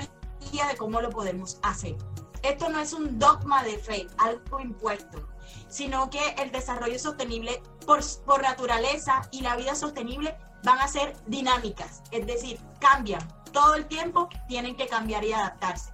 [0.51, 1.95] guía de cómo lo podemos hacer.
[2.41, 5.27] Esto no es un dogma de fe, algo impuesto,
[5.67, 11.15] sino que el desarrollo sostenible por, por naturaleza y la vida sostenible van a ser
[11.27, 13.21] dinámicas, es decir, cambian.
[13.51, 15.91] Todo el tiempo tienen que cambiar y adaptarse.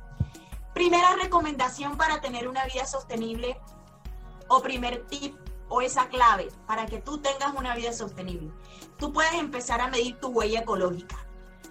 [0.77, 3.59] Primera recomendación para tener una vida sostenible
[4.47, 5.35] o primer tip
[5.69, 8.51] o esa clave para que tú tengas una vida sostenible.
[8.99, 11.17] Tú puedes empezar a medir tu huella ecológica.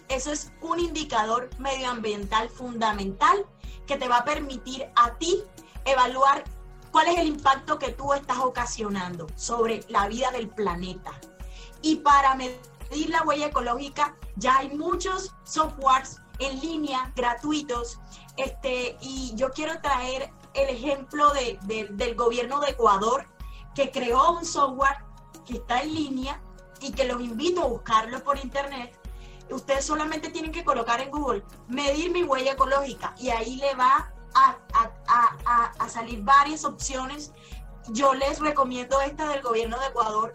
[0.08, 3.46] Eso es un indicador medioambiental fundamental
[3.86, 5.40] que te va a permitir a ti
[5.84, 6.42] evaluar
[6.90, 11.12] cuál es el impacto que tú estás ocasionando sobre la vida del planeta.
[11.80, 18.00] Y para medir la huella ecológica ya hay muchos softwares en línea gratuitos
[18.36, 21.58] este, y yo quiero traer el ejemplo de,
[21.90, 23.26] del gobierno de Ecuador,
[23.74, 24.96] que creó un software
[25.44, 26.40] que está en línea
[26.80, 28.98] y que los invito a buscarlo por internet.
[29.50, 34.12] Ustedes solamente tienen que colocar en Google medir mi huella ecológica y ahí le va
[34.34, 37.32] a, a, a, salir varias opciones.
[37.88, 40.32] Yo les recomiendo esta del gobierno de Ecuador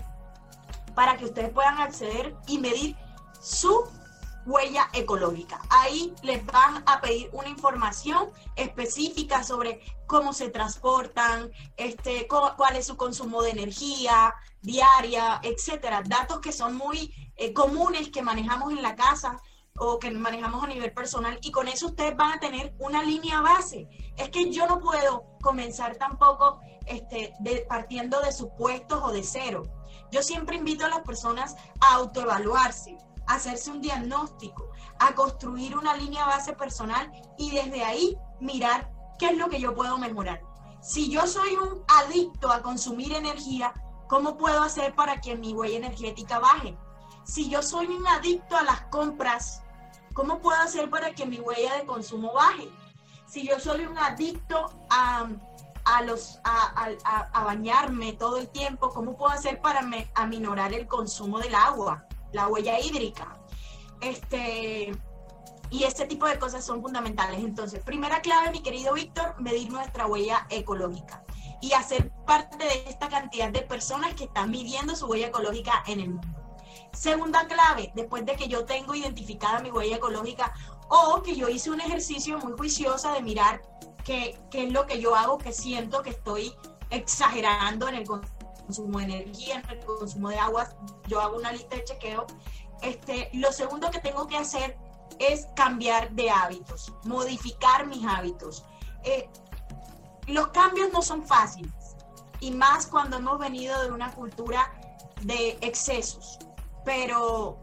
[0.96, 2.96] para que ustedes puedan acceder y medir
[3.40, 3.84] su
[4.46, 5.62] huella ecológica.
[5.70, 12.88] Ahí les van a pedir una información específica sobre cómo se transportan, este, cuál es
[12.88, 16.04] su consumo de energía diaria, etcétera.
[16.06, 19.42] Datos que son muy eh, comunes que manejamos en la casa
[19.78, 23.42] o que manejamos a nivel personal y con eso ustedes van a tener una línea
[23.42, 23.88] base.
[24.18, 27.34] Es que yo no puedo comenzar tampoco este,
[27.68, 29.64] partiendo de supuestos o de cero.
[30.12, 32.98] Yo siempre invito a las personas a autoevaluarse,
[33.32, 39.28] a hacerse un diagnóstico, a construir una línea base personal y desde ahí mirar qué
[39.28, 40.42] es lo que yo puedo mejorar.
[40.82, 43.74] Si yo soy un adicto a consumir energía,
[44.08, 46.78] ¿cómo puedo hacer para que mi huella energética baje?
[47.24, 49.62] Si yo soy un adicto a las compras,
[50.14, 52.70] ¿Cómo puedo hacer para que mi huella de consumo baje?
[53.28, 55.30] Si yo soy un adicto a,
[56.04, 61.56] los, a, bañarme todo el tiempo, ¿cómo puedo hacer para me, aminorar el consumo del
[61.56, 63.40] agua, la huella hídrica?
[64.02, 64.92] Este,
[65.70, 67.40] y este tipo de cosas son fundamentales.
[67.40, 71.24] Entonces, primera clave, mi querido Víctor, medir nuestra huella ecológica
[71.62, 76.00] y hacer parte de esta cantidad de personas que están midiendo su huella ecológica en
[76.02, 76.28] el mundo.
[76.94, 80.54] Segunda clave, después de que yo tengo identificada mi huella ecológica
[80.90, 83.62] o que yo hice un ejercicio muy juiciosa de mirar
[84.04, 86.54] qué, qué es lo que yo hago, que siento que estoy
[86.90, 88.08] exagerando en el
[88.66, 90.76] consumo de energía, en el consumo de aguas,
[91.08, 92.28] yo hago una lista de chequeo.
[92.82, 94.78] Este, lo segundo que tengo que hacer
[95.20, 98.66] es cambiar de hábitos, modificar mis hábitos.
[99.04, 99.30] Eh,
[100.28, 101.72] los cambios no son fáciles
[102.40, 104.72] y más cuando hemos venido de una cultura
[105.22, 106.40] de excesos
[106.84, 107.58] pero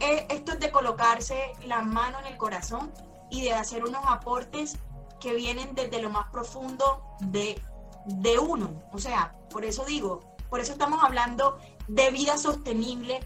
[0.00, 2.92] eh, esto es de colocarse la mano en el corazón
[3.30, 4.78] y de hacer unos aportes
[5.20, 7.60] que vienen desde lo más profundo de,
[8.06, 8.82] de uno.
[8.92, 10.20] O sea, por eso digo,
[10.52, 11.56] por eso estamos hablando
[11.88, 13.20] de vida sostenible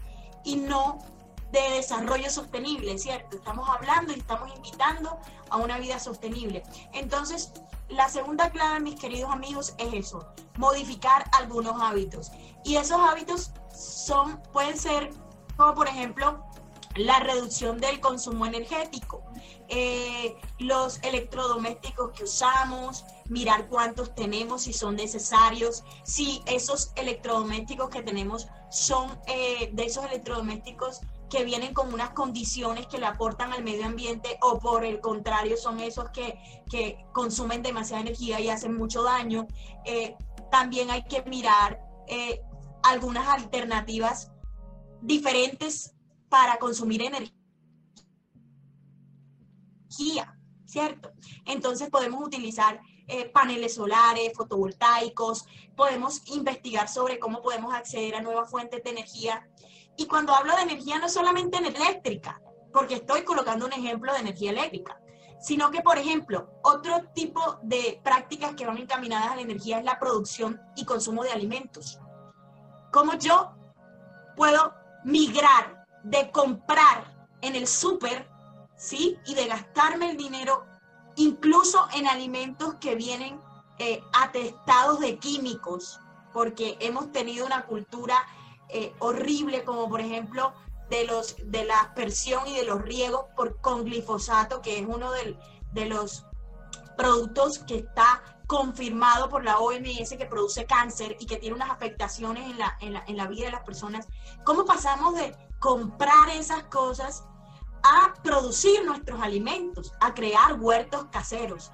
[0.45, 0.99] y no
[1.51, 3.35] de desarrollo sostenible, ¿cierto?
[3.35, 6.63] Estamos hablando y estamos invitando a una vida sostenible.
[6.93, 7.51] Entonces,
[7.89, 12.31] la segunda clave, mis queridos amigos, es eso, modificar algunos hábitos.
[12.63, 15.11] Y esos hábitos son, pueden ser
[15.57, 16.41] como por ejemplo
[16.95, 19.21] la reducción del consumo energético,
[19.67, 28.03] eh, los electrodomésticos que usamos, mirar cuántos tenemos, si son necesarios, si esos electrodomésticos que
[28.03, 33.63] tenemos son eh, de esos electrodomésticos que vienen con unas condiciones que le aportan al
[33.63, 36.37] medio ambiente o por el contrario son esos que,
[37.13, 39.47] consumen demasiada energía y hacen mucho daño.
[39.85, 40.15] Eh,
[40.51, 41.81] también hay que mirar
[42.83, 44.31] algunas alternativas
[45.01, 45.93] diferentes
[46.29, 47.33] para consumir energía,
[50.65, 51.11] ¿cierto?
[51.45, 58.49] Entonces podemos utilizar eh, paneles solares, fotovoltaicos, podemos investigar sobre cómo podemos acceder a nuevas
[58.49, 59.47] fuentes de energía.
[59.95, 62.41] Y cuando hablo de energía no solamente en eléctrica,
[62.73, 64.99] porque estoy colocando un ejemplo de energía eléctrica,
[65.39, 69.85] sino que, por ejemplo, otro tipo de prácticas que van encaminadas a la energía es
[69.85, 71.99] la producción y consumo de alimentos.
[72.91, 73.53] Como yo
[74.35, 74.73] puedo
[75.05, 78.29] migrar de comprar en el súper,
[78.75, 79.17] ¿sí?
[79.25, 80.66] Y de gastarme el dinero
[81.17, 83.39] incluso en alimentos que vienen
[83.79, 85.99] eh, atestados de químicos,
[86.33, 88.15] porque hemos tenido una cultura
[88.69, 90.53] eh, horrible, como por ejemplo
[90.89, 93.25] de, los, de la aspersión y de los riegos
[93.61, 96.25] con glifosato, que es uno de los
[96.95, 102.49] productos que está confirmado por la OMS que produce cáncer y que tiene unas afectaciones
[102.49, 104.07] en la, en la, en la vida de las personas,
[104.45, 107.25] ¿cómo pasamos de comprar esas cosas
[107.87, 111.71] a producir nuestros alimentos, a crear huertos caseros,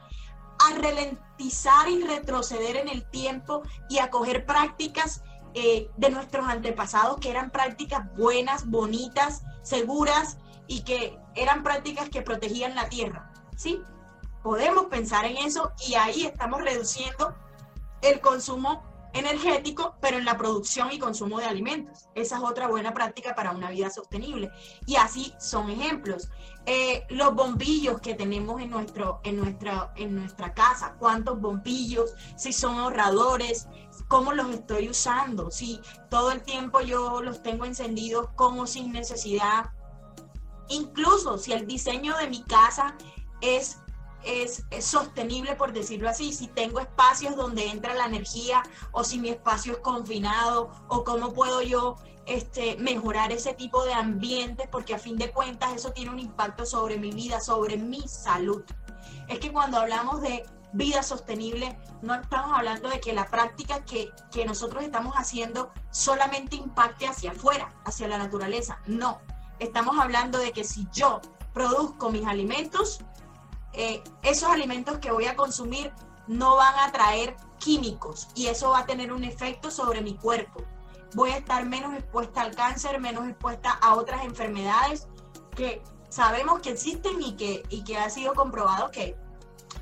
[0.59, 5.23] a ralentizar y retroceder en el tiempo y a coger prácticas
[5.55, 12.21] eh, de nuestros antepasados que eran prácticas buenas, bonitas, seguras y que eran prácticas que
[12.21, 13.83] protegían la tierra, ¿sí?
[14.43, 17.33] podemos pensar en eso y ahí estamos reduciendo
[18.01, 22.09] el consumo energético, pero en la producción y consumo de alimentos.
[22.15, 24.51] Esa es otra buena práctica para una vida sostenible.
[24.85, 26.29] Y así son ejemplos.
[26.65, 32.53] Eh, los bombillos que tenemos en, nuestro, en, nuestra, en nuestra casa, cuántos bombillos, si
[32.53, 33.67] son ahorradores,
[34.07, 39.71] cómo los estoy usando, si todo el tiempo yo los tengo encendidos como sin necesidad.
[40.69, 42.95] Incluso si el diseño de mi casa
[43.41, 43.82] es
[44.25, 49.29] es, sostenible, por decirlo así, si tengo espacios donde entra la energía o si mi
[49.29, 51.95] espacio es confinado o cómo puedo yo
[52.25, 56.65] este, mejorar ese tipo de ambiente, porque a fin de cuentas eso tiene un impacto
[56.65, 58.63] sobre mi vida, sobre mi salud.
[59.27, 64.09] Es que cuando hablamos de vida sostenible, no estamos hablando de que la práctica que,
[64.31, 68.79] que nosotros estamos haciendo solamente impacte hacia afuera, hacia la naturaleza.
[68.87, 69.21] No,
[69.59, 71.21] estamos hablando de que si yo
[71.53, 72.99] produzco mis alimentos,
[73.73, 75.91] eh, esos alimentos que voy a consumir
[76.27, 80.63] no van a traer químicos y eso va a tener un efecto sobre mi cuerpo.
[81.15, 85.07] Voy a estar menos expuesta al cáncer, menos expuesta a otras enfermedades
[85.55, 89.15] que sabemos que existen y que, y que ha sido comprobado que,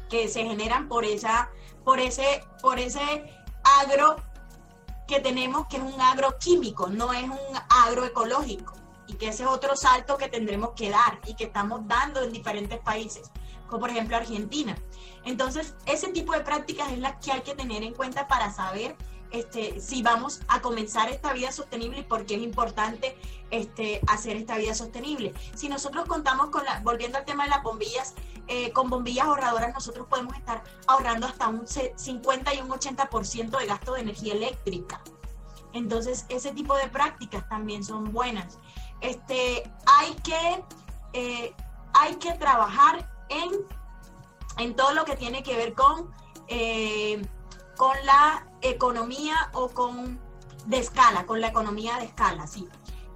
[0.09, 1.49] que se generan por, esa,
[1.83, 3.33] por, ese, por ese
[3.63, 4.15] agro
[5.07, 8.73] que tenemos, que es un agroquímico, no es un agroecológico.
[9.07, 12.31] Y que ese es otro salto que tendremos que dar y que estamos dando en
[12.31, 13.29] diferentes países,
[13.71, 14.77] como por ejemplo Argentina.
[15.25, 18.95] Entonces, ese tipo de prácticas es las que hay que tener en cuenta para saber
[19.31, 23.17] este, si vamos a comenzar esta vida sostenible y por qué es importante
[23.49, 25.33] este, hacer esta vida sostenible.
[25.55, 28.13] Si nosotros contamos con la, volviendo al tema de las bombillas,
[28.47, 33.65] eh, con bombillas ahorradoras nosotros podemos estar ahorrando hasta un 50 y un 80% de
[33.65, 35.01] gasto de energía eléctrica.
[35.71, 38.59] Entonces, ese tipo de prácticas también son buenas.
[38.99, 40.63] Este, hay, que,
[41.13, 41.55] eh,
[41.93, 43.65] hay que trabajar en,
[44.57, 46.11] en todo lo que tiene que ver con
[46.47, 47.21] eh,
[47.77, 50.19] con la economía o con
[50.65, 52.67] de escala, con la economía de escala, sí.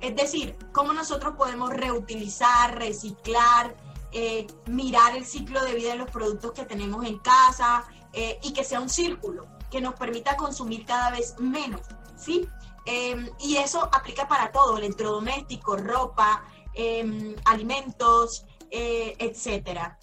[0.02, 3.76] Es decir, cómo nosotros podemos reutilizar, reciclar,
[4.12, 8.54] eh, mirar el ciclo de vida de los productos que tenemos en casa eh, y
[8.54, 11.82] que sea un círculo que nos permita consumir cada vez menos,
[12.18, 12.48] ¿sí?
[12.86, 16.44] Em, y eso aplica para todo, electrodomésticos, ropa,
[16.74, 18.46] em, alimentos,
[18.76, 19.98] eh, etcétera.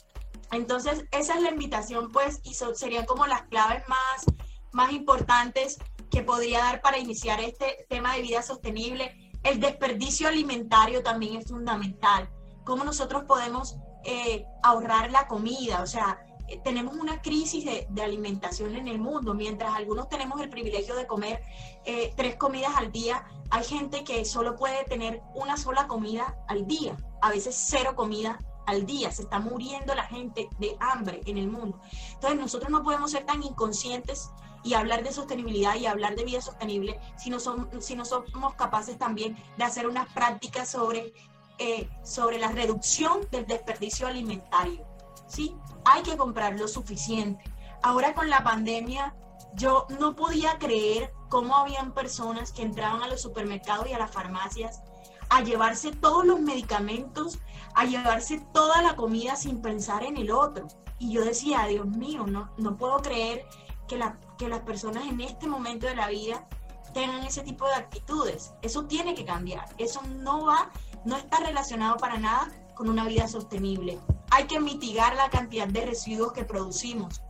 [0.51, 4.27] Entonces, esa es la invitación, pues, y serían como las claves más
[4.73, 5.79] más importantes
[6.11, 9.33] que podría dar para iniciar este tema de vida sostenible.
[9.43, 12.29] El desperdicio alimentario también es fundamental.
[12.65, 15.83] ¿Cómo nosotros podemos eh, ahorrar la comida?
[15.83, 19.35] O sea, eh, tenemos una crisis de, alimentación en el mundo.
[19.35, 21.43] Mientras algunos tenemos el privilegio de comer
[21.85, 26.67] eh, tres comidas al día, hay gente que solo puede tener una sola comida al
[26.67, 29.11] día, a veces cero comida al día.
[29.11, 31.81] Se está muriendo la gente de hambre en el mundo.
[32.15, 34.31] Entonces nosotros no podemos ser tan inconscientes
[34.65, 38.55] y hablar de sostenibilidad y hablar de vida sostenible si no, son, si no somos
[38.55, 41.13] capaces también de hacer unas prácticas sobre,
[41.59, 44.87] eh, sobre la reducción del desperdicio alimentario.
[45.27, 45.55] ¿sí?
[45.85, 47.43] Hay que comprar lo suficiente.
[47.83, 49.15] Ahora con la pandemia,
[49.55, 54.11] yo no podía creer cómo habían personas que entraban a los supermercados y a las
[54.11, 54.81] farmacias
[55.29, 57.39] a llevarse todos los medicamentos,
[57.75, 60.67] a llevarse toda la comida sin pensar en el otro.
[60.99, 63.47] Y yo decía, Dios mío, no, no puedo creer
[63.89, 64.01] que,
[64.39, 66.47] que las personas en este momento de la vida
[66.93, 68.53] tengan ese tipo de actitudes.
[68.63, 69.67] Eso tiene que cambiar.
[69.79, 70.71] Eso no va,
[71.05, 73.99] no está relacionado para nada con una vida sostenible.
[74.31, 77.23] Hay que mitigar la cantidad de residuos que producimos.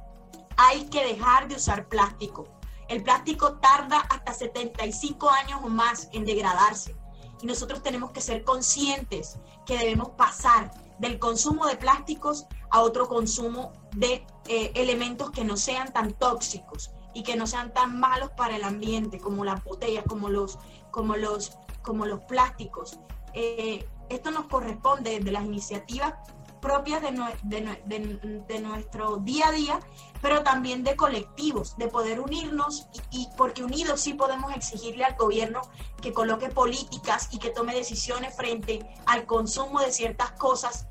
[0.57, 2.47] Hay que dejar de usar plástico.
[2.89, 6.95] El plástico tarda hasta 75 años o más en degradarse.
[7.43, 13.09] Y nosotros tenemos que ser conscientes que debemos pasar del consumo de plásticos a otro
[13.09, 18.31] consumo de eh, elementos que no sean tan tóxicos y que no sean tan malos
[18.31, 20.59] para el ambiente como las botellas, como los,
[20.91, 22.99] como los, como los plásticos.
[23.35, 26.15] Eh, esto nos corresponde de las iniciativas
[26.63, 29.81] propias de, nuestro día a día,
[30.23, 35.63] pero también de colectivos, de poder unirnos y, porque unidos sí podemos exigirle al gobierno
[36.01, 40.87] que coloque políticas y que tome decisiones frente al consumo de ciertas cosas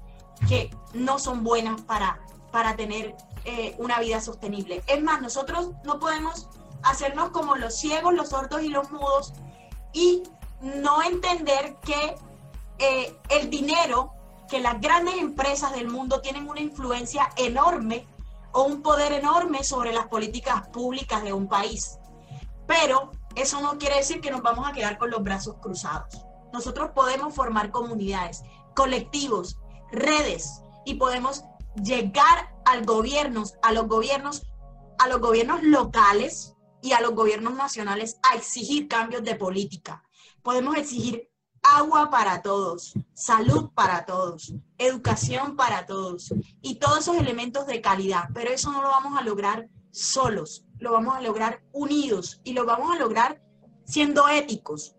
[0.50, 2.20] que no son buenas para,
[2.52, 3.16] para tener
[3.46, 4.84] eh, una vida sostenible.
[4.86, 6.50] Es más, nosotros no podemos
[6.84, 9.34] hacernos como los ciegos, los sordos y los mudos
[9.94, 10.24] y
[10.62, 12.16] no entender que
[12.80, 14.14] eh, el dinero,
[14.50, 18.06] que las grandes empresas del mundo tienen una influencia enorme
[18.54, 21.98] o un poder enorme sobre las políticas públicas de un país.
[22.68, 26.26] Pero eso no quiere decir que nos vamos a quedar con los brazos cruzados.
[26.54, 28.44] Nosotros podemos formar comunidades,
[28.76, 29.58] colectivos,
[29.92, 31.44] redes y podemos
[31.82, 34.44] llegar al gobierno, a los gobiernos,
[35.00, 40.04] a los gobiernos locales y a los gobiernos nacionales a exigir cambios de política.
[40.44, 41.31] Podemos exigir
[41.64, 48.30] agua para todos, salud para todos, educación para todos y todos esos elementos de calidad,
[48.34, 52.66] pero eso no lo vamos a lograr solos, lo vamos a lograr unidos y lo
[52.66, 53.42] vamos a lograr
[53.86, 54.96] siendo éticos.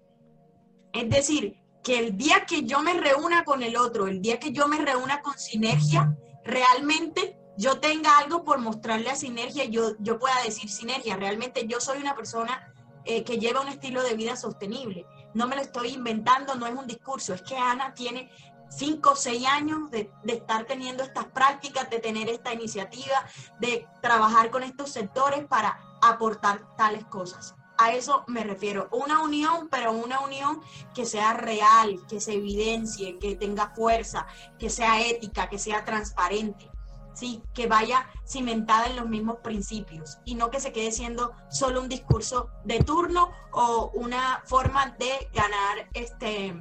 [0.92, 4.52] Es decir, que el día que yo me reúna con el otro, el día que
[4.52, 10.18] yo me reúna con sinergia, realmente yo tenga algo por mostrarle a sinergia, yo, yo
[10.18, 12.72] pueda decir sinergia, realmente yo soy una persona
[13.04, 15.06] eh, que lleva un estilo de vida sostenible.
[15.34, 18.30] No me lo estoy inventando, no es un discurso, es que Ana tiene
[18.68, 23.24] cinco o seis años de, de, estar teniendo estas prácticas, de tener esta iniciativa,
[23.60, 27.54] de trabajar con estos sectores para aportar tales cosas.
[27.78, 28.88] a eso me refiero.
[28.92, 30.60] Una unión, pero una unión
[30.94, 34.26] que sea real, que se evidencie, que tenga fuerza,
[34.58, 36.71] que sea ética, que sea transparente.
[37.14, 37.42] ¿Sí?
[37.54, 41.88] que vaya cimentada en los mismos principios y no que se quede siendo solo un
[41.88, 46.56] discurso de turno o una forma de ganar este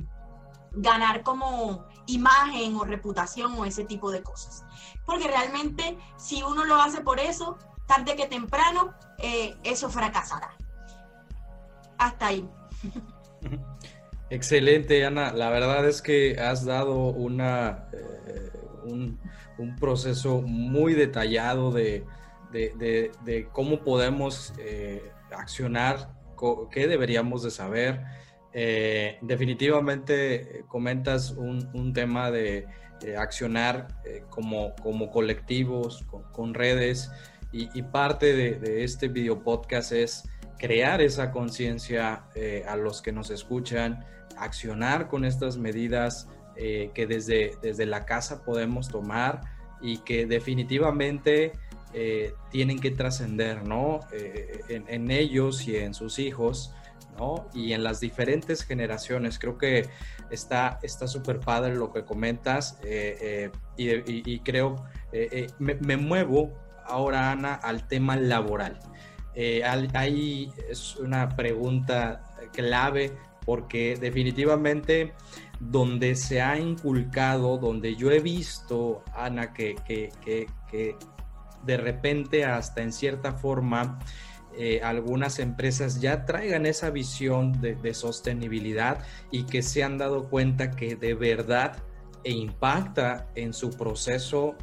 [0.73, 4.63] ganar como imagen o reputación o ese tipo de cosas.
[5.05, 10.55] Porque realmente si uno lo hace por eso, tarde que temprano, eh, eso fracasará.
[11.97, 12.49] Hasta ahí.
[14.29, 15.33] Excelente, Ana.
[15.33, 18.51] La verdad es que has dado una, eh,
[18.85, 19.19] un,
[19.76, 22.05] proceso muy detallado de,
[23.51, 26.09] cómo podemos eh, accionar,
[26.72, 28.01] qué deberíamos de saber.
[29.22, 32.68] definitivamente comentas un, tema de
[33.18, 33.88] accionar
[34.30, 37.09] como, como colectivos, con redes,
[37.53, 43.30] y, parte de, este video podcast es crear esa conciencia eh, a los que nos
[43.30, 44.05] escuchan,
[44.38, 46.30] accionar con estas medidas
[46.64, 49.41] eh, que desde, desde la casa podemos tomar
[49.82, 51.53] y que definitivamente
[51.93, 54.01] eh, tienen que trascender, ¿no?
[54.70, 56.74] En, ellos y en sus hijos,
[57.18, 57.47] ¿no?
[57.53, 59.39] Y en las diferentes generaciones.
[59.39, 59.89] Creo que
[60.30, 62.78] está súper padre lo que comentas
[63.76, 64.86] y, creo,
[65.57, 66.53] me, me, muevo
[66.86, 68.80] ahora, Ana, al tema laboral.
[69.34, 73.14] Eh, ahí es una pregunta clave
[73.45, 75.14] porque definitivamente
[75.62, 79.76] donde se ha inculcado, donde yo he visto, Ana, que,
[81.64, 83.99] de repente hasta en cierta forma
[84.57, 90.72] eh, algunas empresas ya traigan esa visión de, sostenibilidad y que se han dado cuenta
[90.72, 91.78] que de verdad
[92.24, 94.55] e impacta en su proceso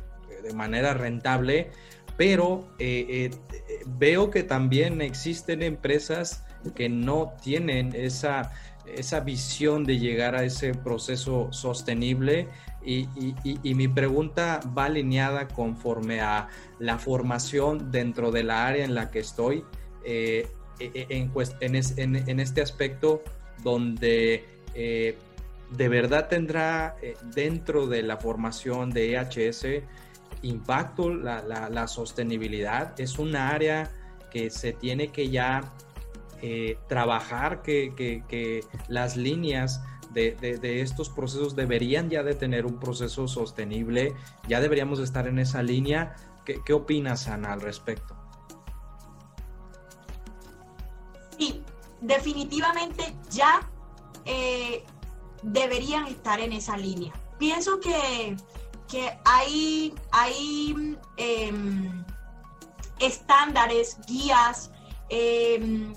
[0.43, 1.71] de manera rentable,
[2.17, 6.45] pero eh, eh, veo que también existen empresas
[6.75, 8.51] que no tienen esa,
[8.97, 12.49] esa visión de llegar a ese proceso sostenible
[12.85, 13.09] y,
[13.75, 19.19] mi pregunta va alineada conforme a la formación dentro de la área en la que
[19.19, 19.65] estoy
[20.05, 20.49] eh,
[20.81, 21.31] en,
[21.61, 23.23] en, este aspecto
[23.63, 26.97] donde de verdad tendrá
[27.35, 29.67] dentro de la formación de EHS
[30.43, 32.99] impacto, la, sostenibilidad.
[33.01, 33.91] Es un área
[34.31, 35.73] que se tiene que ya
[36.43, 39.83] eh, trabajar, que, las líneas
[40.13, 44.15] de, estos procesos deberían ya de tener un proceso sostenible,
[44.49, 46.17] ya deberíamos estar en esa línea.
[46.45, 48.17] ¿Qué, opinas, Ana, al respecto?
[51.39, 51.63] Sí,
[52.01, 53.69] definitivamente ya
[54.25, 54.83] eh,
[55.43, 57.13] deberían estar en esa línea.
[57.39, 58.35] Pienso que
[58.89, 62.05] que hay, hay em,
[62.99, 64.71] estándares, guías,
[65.11, 65.95] em,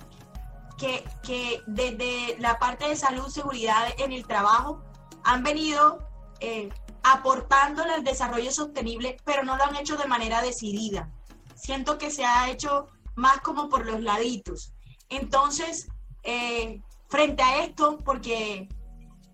[0.82, 4.82] que, desde la parte de salud, seguridad en el trabajo
[5.24, 6.00] han venido
[6.40, 6.70] eh,
[7.04, 11.12] aportando el desarrollo sostenible, pero no lo han hecho de manera decidida.
[11.56, 14.74] Siento que se ha hecho más como por los laditos.
[15.10, 15.88] Entonces,
[16.24, 18.68] eh, frente a esto, porque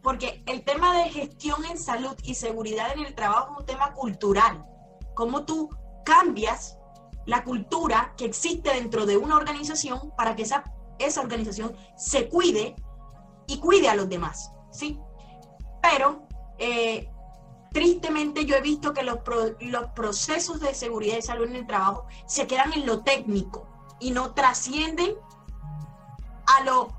[0.07, 3.91] porque el tema de gestión en salud y seguridad en el trabajo es un tema
[3.91, 4.65] cultural.
[5.15, 5.69] Cómo tú
[6.05, 6.77] cambias
[7.25, 10.63] la cultura que existe dentro de una organización para que esa,
[10.99, 12.75] esa organización se cuide
[13.47, 14.99] y cuide a los demás, ¿sí?
[15.81, 16.27] Pero
[16.57, 17.09] eh,
[17.71, 19.19] tristemente yo he visto que los,
[19.59, 23.67] los procesos de seguridad y salud en el trabajo se quedan en lo técnico
[23.99, 25.15] y no trascienden
[26.47, 26.93] a lo,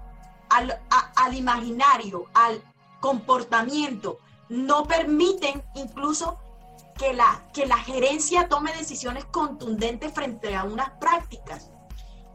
[0.51, 0.80] al,
[1.16, 2.62] al imaginario, al,
[3.01, 4.18] comportamiento,
[4.49, 6.38] no permiten incluso
[6.96, 11.70] que la, que la gerencia tome decisiones contundentes frente a unas prácticas.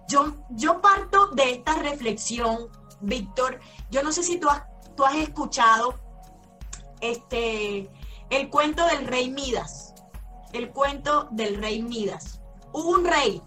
[0.07, 2.69] Yo, yo parto de esta reflexión,
[3.01, 3.59] Víctor.
[3.89, 4.63] Yo no sé si tú has,
[4.95, 5.99] tú has escuchado
[7.01, 7.89] este,
[8.29, 9.93] el cuento del rey Midas.
[10.51, 12.41] El cuento del rey Midas.
[12.71, 13.41] Hubo un rey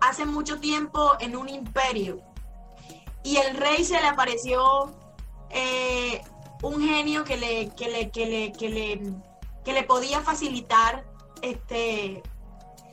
[0.00, 2.18] hace mucho tiempo en un imperio
[3.22, 4.94] y el rey se le apareció
[5.50, 6.22] eh,
[6.62, 9.00] un genio que le, que le, que le, que le,
[9.64, 11.04] que le podía facilitar
[11.42, 12.22] este,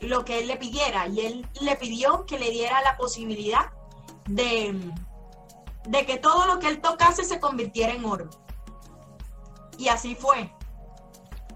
[0.02, 1.08] lo que él le pidiera.
[1.08, 3.72] Y él le pidió que le diera la posibilidad
[4.26, 4.92] de,
[5.88, 8.30] de que todo lo que él tocase se convirtiera en oro.
[9.78, 10.52] Y así fue.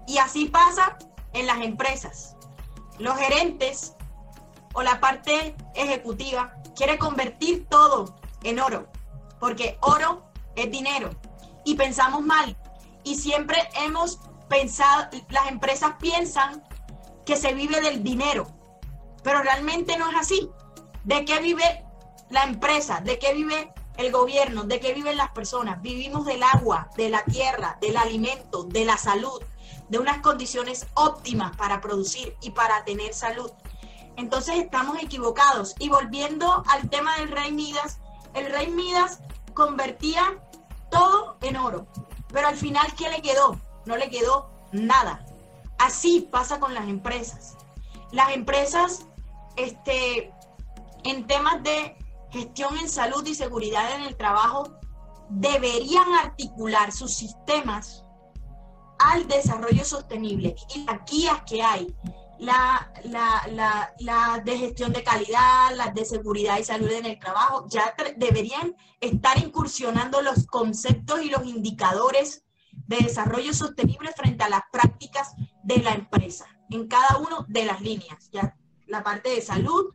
[0.06, 0.98] Y así pasa
[1.32, 2.36] en las empresas.
[2.98, 3.94] Los gerentes
[4.74, 8.88] o la parte ejecutiva quiere convertir todo en oro,
[9.38, 10.24] porque oro
[10.56, 11.10] es dinero
[11.64, 12.56] y pensamos mal.
[13.04, 16.62] Y siempre hemos pensado, las empresas piensan
[17.24, 18.46] que se vive del dinero,
[19.22, 20.50] pero realmente no es así.
[21.04, 21.84] ¿De qué vive
[22.30, 25.80] la empresa, de qué vive el gobierno, de qué viven las personas.
[25.82, 29.42] Vivimos del agua, de la tierra, del alimento, de la salud,
[29.88, 33.50] de unas condiciones óptimas para producir y para tener salud.
[34.16, 35.74] Entonces estamos equivocados.
[35.78, 37.98] Y volviendo al tema del rey Midas,
[38.34, 39.20] el rey Midas
[39.54, 40.42] convertía
[40.90, 41.86] todo en oro,
[42.32, 43.58] pero al final, ¿qué le quedó?
[43.84, 45.24] No le quedó nada.
[45.82, 47.56] Así pasa con las empresas.
[48.12, 49.08] Las empresas,
[49.56, 50.32] este,
[51.02, 51.96] en temas de
[52.30, 54.78] gestión en salud y seguridad en el trabajo,
[55.28, 58.04] deberían articular sus sistemas
[59.00, 61.92] al desarrollo sostenible y las guías que hay,
[62.38, 67.92] la, la, de gestión de calidad, las de seguridad y salud en el trabajo, ya
[68.16, 72.44] deberían estar incursionando los conceptos y los indicadores
[72.96, 77.80] de desarrollo sostenible frente a las prácticas de la empresa en cada una de las
[77.80, 79.94] líneas, ya la parte de salud,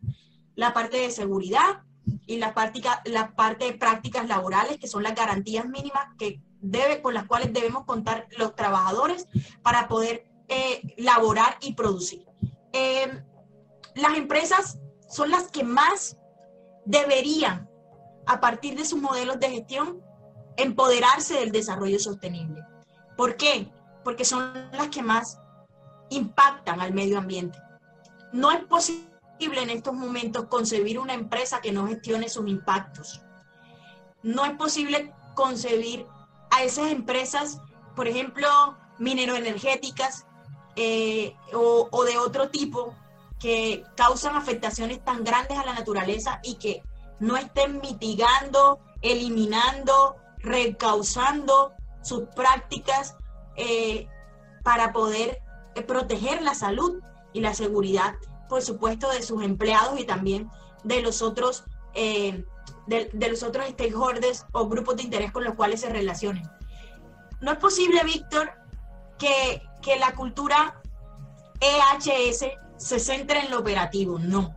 [0.56, 1.84] la parte de seguridad
[2.26, 7.02] y la, práctica, la parte de prácticas laborales, que son las garantías mínimas que debe,
[7.02, 9.28] con las cuales debemos contar los trabajadores
[9.62, 12.26] para poder eh, laborar y producir.
[12.74, 13.24] Eh,
[13.96, 14.80] las empresas
[15.10, 16.18] son las que más
[16.86, 17.70] deberían,
[18.26, 20.02] a partir de sus modelos de gestión,
[20.58, 22.62] empoderarse del desarrollo sostenible.
[23.18, 23.68] ¿Por qué?
[24.04, 25.40] Porque son las que más
[26.10, 27.60] impactan al medio ambiente.
[28.32, 29.08] No es posible
[29.40, 33.22] en estos momentos concebir una empresa que no gestione sus impactos.
[34.24, 36.06] No es posible concebir
[36.52, 37.60] a esas empresas,
[37.96, 38.48] por ejemplo,
[39.00, 40.26] mineroenergéticas
[40.76, 42.96] eh, o, o de otro tipo,
[43.40, 46.84] que causan afectaciones tan grandes a la naturaleza y que
[47.20, 51.74] no estén mitigando, eliminando, recausando
[52.08, 53.16] sus prácticas
[53.56, 54.08] eh,
[54.64, 55.42] para poder
[55.76, 57.02] eh, proteger la salud
[57.34, 58.16] y la seguridad,
[58.50, 60.50] por supuesto, de sus empleados y también
[60.84, 62.46] de los otros, eh,
[62.88, 66.50] de, los otros stakeholders o grupos de interés con los cuales se relacionen.
[67.42, 68.52] No es posible, Víctor,
[69.20, 70.82] que, que la cultura
[71.60, 72.46] EHS
[72.78, 74.56] se centre en lo operativo, no.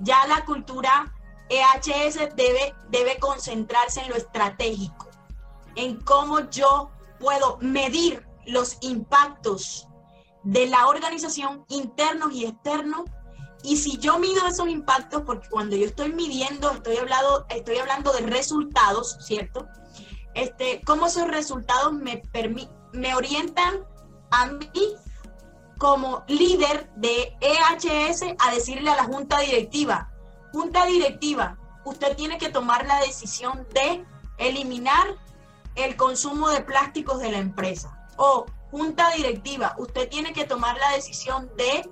[0.00, 1.12] Ya la cultura
[1.48, 5.03] EHS debe, debe concentrarse en lo estratégico,
[5.76, 9.88] en cómo yo puedo medir los impactos
[10.42, 13.02] de la organización internos y externos.
[13.62, 18.12] Y si yo mido esos impactos, porque cuando yo estoy midiendo, estoy hablando, estoy hablando
[18.12, 19.66] de resultados, ¿cierto?
[20.34, 22.22] Este, cómo esos resultados me,
[22.92, 23.86] me orientan
[24.30, 24.96] a mí
[25.78, 30.10] como líder de EHS a decirle a la junta directiva,
[30.52, 34.04] junta directiva, usted tiene que tomar la decisión de
[34.38, 35.16] eliminar
[35.74, 38.06] el consumo de plásticos de la empresa.
[38.16, 41.88] O junta directiva, usted tiene que tomar la decisión de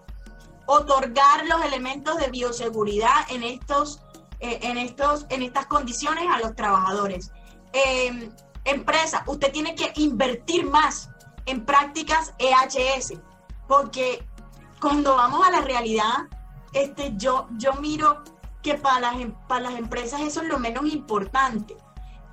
[0.67, 4.01] otorgar los elementos de bioseguridad en estos,
[4.41, 7.31] eh, en estos, en estas condiciones a los trabajadores.
[7.73, 8.31] Em,
[8.65, 11.11] empresa, usted tiene que invertir más
[11.47, 13.21] en prácticas EHS,
[13.67, 14.27] porque
[14.81, 16.29] cuando vamos a la realidad,
[16.73, 18.23] este, yo, yo miro
[18.63, 21.77] que para las, em, para las empresas eso es lo menos importante.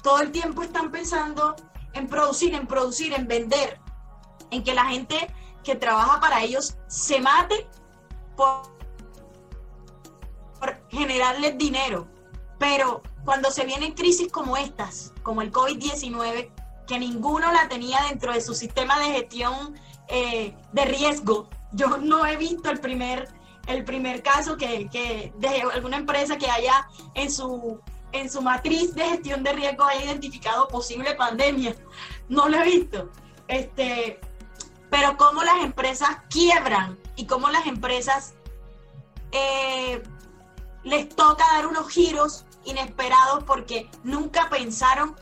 [0.02, 1.56] Todo el tiempo están pensando
[1.94, 3.80] en producir, en producir, en vender,
[4.52, 5.34] en que la gente
[5.64, 7.68] que trabaja para ellos se mate
[8.36, 8.70] por,
[10.90, 12.08] generarles dinero.
[12.58, 16.52] Pero cuando se vienen crisis como estas, como el COVID-19,
[16.88, 22.26] que ninguno la tenía dentro de su sistema de gestión eh, de riesgo, yo no
[22.26, 23.30] he visto el primer
[23.68, 27.80] el primer caso que, que, de alguna empresa que haya en su,
[28.12, 31.76] en su matriz de gestión de riesgo haya identificado posible pandemia.
[32.28, 33.10] No lo he visto.
[33.48, 34.20] Este,
[34.90, 38.34] pero cómo las empresas quiebran y cómo las empresas
[39.32, 40.02] eh,
[40.84, 45.16] les toca dar unos giros inesperados porque nunca pensaron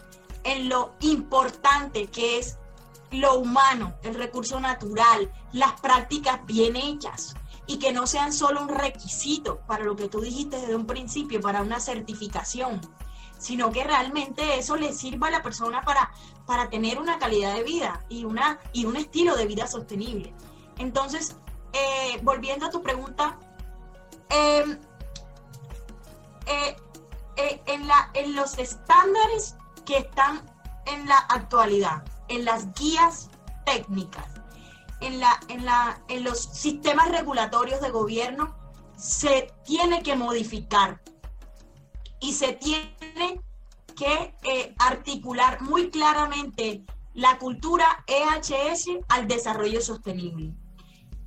[0.43, 2.57] en lo importante que es
[3.11, 7.35] lo humano, el recurso natural, las prácticas bien hechas
[7.67, 11.41] y que no sean solo un requisito para lo que tú dijiste desde un principio,
[11.41, 12.81] para una certificación,
[13.37, 16.11] sino que realmente eso le sirva a la persona para,
[16.45, 20.33] para tener una calidad de vida y, una, y un estilo de vida sostenible.
[20.77, 21.35] Entonces,
[21.73, 23.37] eh, volviendo a tu pregunta,
[24.29, 24.79] em,
[26.45, 26.75] eh,
[27.35, 29.55] eh, en, la, en los estándares
[29.85, 30.41] que están
[30.85, 33.29] en la actualidad, en las guías
[33.65, 34.36] técnicas,
[35.01, 38.55] en, la, en, la, en los sistemas regulatorios de gobierno
[38.95, 41.01] se tiene que modificar
[42.19, 43.41] y se tiene
[43.95, 46.83] que eh, articular muy claramente
[47.13, 50.53] la cultura EHS al desarrollo sostenible.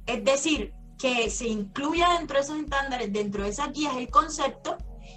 [0.07, 4.77] Es decir, que se incluya dentro de esos estándares, dentro de esas guías, el concepto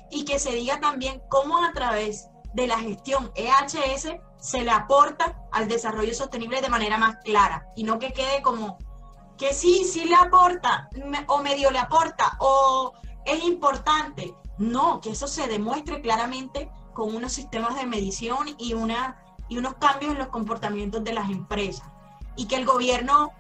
[0.09, 5.39] y que se diga también cómo a través de la gestión EHS se le aporta
[5.53, 8.77] al desarrollo sostenible de manera más clara y no que quede como
[9.37, 10.89] que sí, sí le aporta
[11.27, 12.91] o medio le aporta o
[13.25, 14.35] es importante.
[14.57, 19.17] No, que eso se demuestre claramente con unos sistemas de medición y, una,
[19.47, 21.87] y unos cambios en los comportamientos de las empresas
[22.35, 23.31] y que el gobierno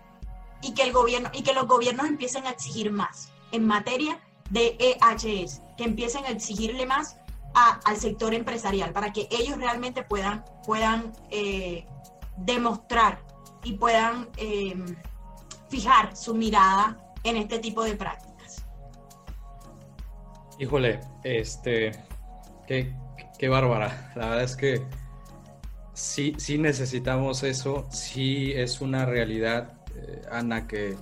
[0.61, 4.77] y que el gobierno y que los gobiernos empiecen a exigir más en materia de
[4.79, 7.17] EHS, que empiecen a exigirle más
[7.53, 11.85] al sector empresarial para que ellos realmente puedan, puedan eh,
[12.37, 13.19] demostrar
[13.63, 14.75] y puedan eh,
[15.69, 18.65] fijar su mirada en este tipo de prácticas.
[20.59, 21.91] Híjole, este,
[22.67, 22.95] qué,
[23.37, 24.11] qué bárbara.
[24.15, 24.85] La verdad es que
[25.93, 30.95] sí, sí necesitamos eso, sí es una realidad, eh, Ana, que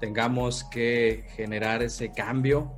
[0.00, 2.72] tengamos que generar ese cambio.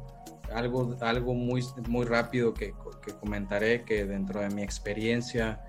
[0.55, 2.73] Algo, algo muy, muy rápido que,
[3.13, 5.61] comentaré que dentro de mi experiencia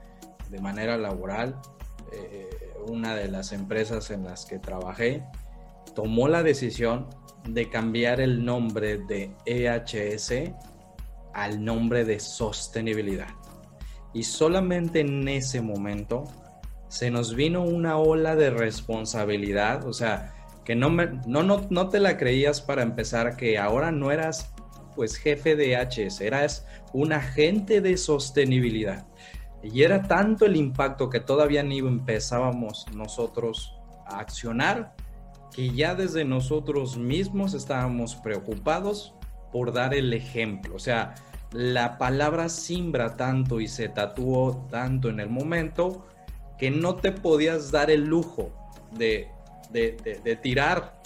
[0.50, 1.60] de manera laboral,
[2.12, 2.50] eh,
[2.88, 5.24] una de las empresas en las que trabajé
[5.94, 7.08] tomó la decisión
[7.48, 10.54] de cambiar el nombre de EHS
[11.34, 13.30] al nombre de sostenibilidad.
[14.14, 16.24] Y solamente en ese momento
[16.88, 20.34] se nos vino una ola de responsabilidad, o sea,
[20.64, 24.54] que no, me, no, no, no te la creías para empezar, que ahora no eras
[24.98, 29.06] pues jefe de EHS, eras un agente de sostenibilidad.
[29.62, 34.96] Y era tanto el impacto que todavía ni empezábamos nosotros a accionar
[35.54, 39.14] que ya desde nosotros mismos estábamos preocupados
[39.52, 40.76] por dar el ejemplo.
[40.76, 41.14] O sea,
[41.52, 46.08] la palabra simbra tanto y se tatuó tanto en el momento
[46.58, 48.52] que no te podías dar el lujo
[48.94, 49.30] de,
[49.70, 50.97] de, de tirar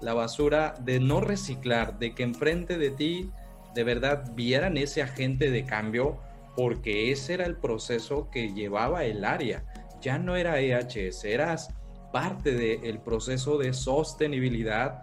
[0.00, 3.30] la basura, de no reciclar, de que enfrente de ti
[3.74, 6.18] de verdad vieran ese agente de cambio,
[6.56, 9.64] porque ese era el proceso que llevaba el área.
[10.00, 11.74] Ya no era EHS, eras
[12.12, 15.02] parte del proceso de sostenibilidad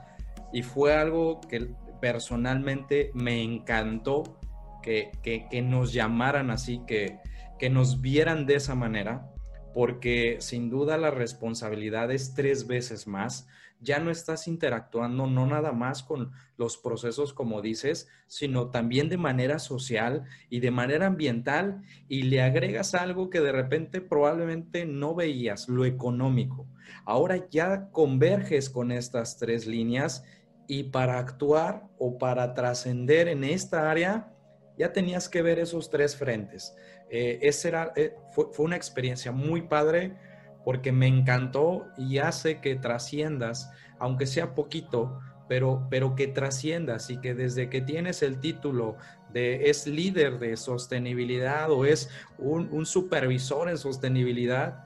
[0.53, 4.39] y fue algo que personalmente me encantó
[4.81, 7.19] que, que, nos llamaran así, que,
[7.59, 9.29] que nos vieran de esa manera,
[9.73, 13.47] porque sin duda la responsabilidad es tres veces más
[13.81, 19.17] ya no estás interactuando no nada más con los procesos como dices, sino también de
[19.17, 25.15] manera social y de manera ambiental y le agregas algo que de repente probablemente no
[25.15, 26.67] veías, lo económico.
[27.05, 30.23] Ahora ya converges con estas tres líneas
[30.67, 34.31] y para actuar o para trascender en esta área,
[34.77, 36.75] ya tenías que ver esos tres frentes.
[37.09, 40.15] Eh, era, eh, fue, fue una experiencia muy padre
[40.63, 47.17] porque me encantó y hace que trasciendas, aunque sea poquito, pero, pero que trasciendas y
[47.17, 48.95] que desde que tienes el título
[49.33, 54.85] de es líder de sostenibilidad o es un, supervisor en sostenibilidad,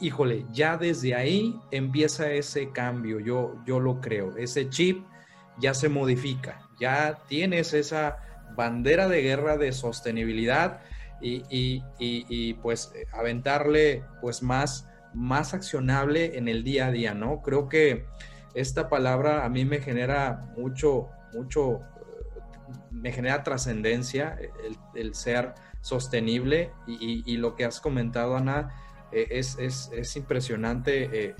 [0.00, 5.04] híjole, ya desde ahí empieza ese cambio, yo, yo lo creo, ese chip
[5.58, 8.18] ya se modifica, ya tienes esa
[8.56, 10.80] bandera de guerra de sostenibilidad
[11.20, 11.42] y,
[11.98, 17.42] y pues aventarle pues más más accionable en el día a día, ¿no?
[17.42, 18.06] Creo que
[18.54, 21.80] esta palabra a mí me genera mucho, mucho, eh,
[22.90, 24.38] me genera trascendencia
[24.94, 28.70] el, ser sostenible y, lo que has comentado, Ana,
[29.12, 31.34] eh, es, impresionante eh,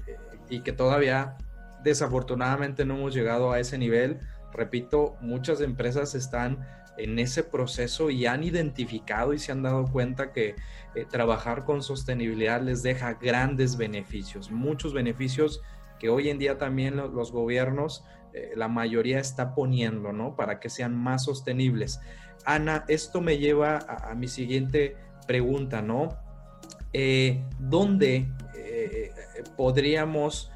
[0.51, 1.37] y que todavía
[1.83, 4.21] desafortunadamente no hemos llegado a ese nivel.
[4.53, 6.67] Repito, muchas empresas están
[6.97, 10.55] en ese proceso y han identificado y se han dado cuenta que
[10.95, 15.63] eh, trabajar con sostenibilidad les deja grandes beneficios, muchos beneficios
[15.99, 20.37] que hoy en día también los, gobiernos, eh, la mayoría está poniendo, ¿no?
[20.37, 22.01] Para que sean más sostenibles.
[22.45, 26.17] Ana, esto me lleva a, mi siguiente pregunta, ¿no?
[26.93, 28.29] Eh, ¿Dónde
[29.57, 30.51] podríamos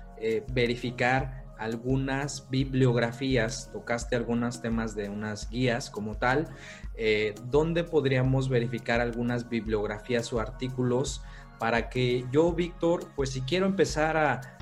[0.52, 6.48] verificar algunas bibliografías, tocaste algunos temas de unas guías como tal,
[6.94, 11.22] eh, ¿dónde podríamos verificar algunas bibliografías o artículos
[11.58, 14.54] para que yo, Víctor, pues si quiero empezar a,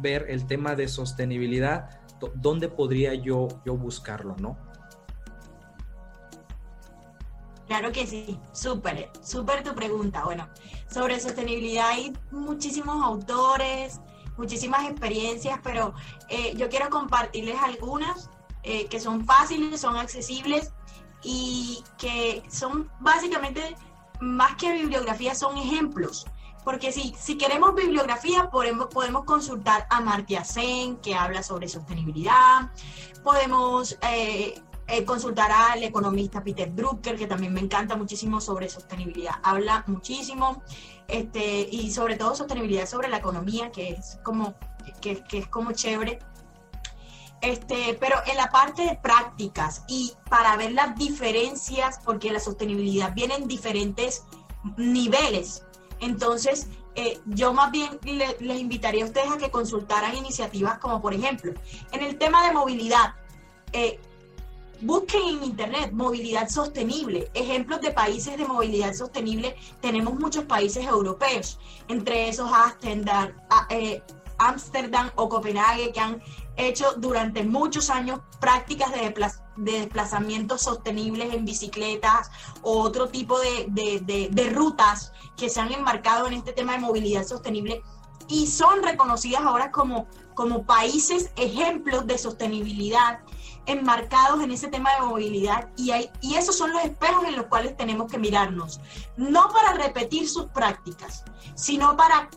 [0.00, 2.00] ver el tema de sostenibilidad,
[2.34, 4.56] ¿dónde podría yo, yo buscarlo, no?
[7.68, 10.24] Claro que sí, súper, súper tu pregunta.
[10.24, 10.48] Bueno,
[10.90, 14.00] sobre sostenibilidad hay muchísimos autores,
[14.36, 15.94] muchísimas experiencias, pero
[16.28, 18.30] eh, yo quiero compartirles algunas
[18.62, 20.72] eh, que son fáciles, son accesibles
[21.22, 23.76] y que son básicamente,
[24.20, 26.26] más que bibliografía, son ejemplos.
[26.64, 32.70] Porque si, si queremos bibliografía, podemos, podemos consultar a Martia Sen, que habla sobre sostenibilidad.
[33.24, 39.34] Podemos eh, eh, consultar al economista Peter Drucker, que también me encanta muchísimo sobre sostenibilidad.
[39.42, 40.62] Habla muchísimo
[41.12, 44.54] este, y sobre todo sostenibilidad sobre la economía, que es como,
[45.02, 46.18] que, que es como chévere.
[47.42, 53.12] Este, pero en la parte de prácticas y para ver las diferencias, porque la sostenibilidad
[53.12, 54.22] viene en diferentes
[54.78, 55.64] niveles.
[56.00, 61.12] Entonces, eh, yo más bien les invitaría a ustedes a que consultaran iniciativas como, por
[61.12, 61.52] ejemplo,
[61.90, 63.16] en el tema de movilidad,
[63.72, 64.00] eh,
[64.82, 67.30] busquen en internet movilidad sostenible.
[67.34, 71.58] Ejemplos de países de movilidad sostenible, tenemos muchos países europeos,
[71.88, 73.32] entre esos Amsterdam,
[73.70, 74.02] eh,
[74.38, 76.22] Amsterdam o Copenhague, que han
[76.56, 79.14] hecho durante muchos años prácticas de,
[79.56, 82.30] desplazamientos sostenibles en bicicletas
[82.62, 87.82] o otro tipo de, rutas que se han enmarcado en este tema de movilidad sostenible
[88.28, 93.20] y son reconocidas ahora como, como países ejemplos de sostenibilidad
[93.66, 97.46] enmarcados en ese tema de movilidad y, hay, y esos son los espejos en los
[97.46, 98.80] cuales tenemos que mirarnos,
[99.16, 102.28] no para repetir sus prácticas, sino para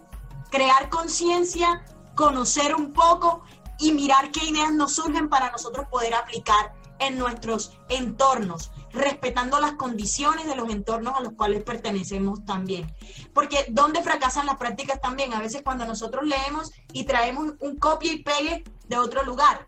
[0.51, 1.84] crear conciencia,
[2.15, 3.43] conocer un poco
[3.80, 9.73] y mirar qué ideas nos surgen para nosotros poder aplicar en nuestros entornos, respetando las
[9.73, 12.93] condiciones de los entornos a los cuales pertenecemos también.
[13.34, 15.34] Porque ¿dónde fracasan las prácticas también?
[15.34, 19.67] A veces cuando nosotros leemos y traemos un copia y pegue de otro lugar,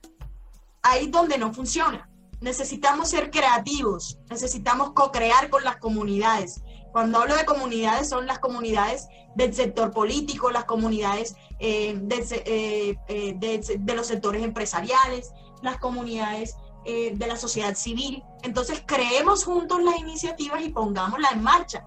[0.81, 2.09] ahí donde no funciona.
[2.39, 6.61] Necesitamos ser creativos, necesitamos co-crear con las comunidades.
[6.91, 13.33] Cuando hablo de comunidades, son las comunidades del sector político, las comunidades eh, eh, eh,
[13.37, 16.55] de, los sectores empresariales, las comunidades
[16.85, 18.23] de la sociedad civil.
[18.43, 21.85] Entonces, creemos juntos las iniciativas y pongámoslas en marcha.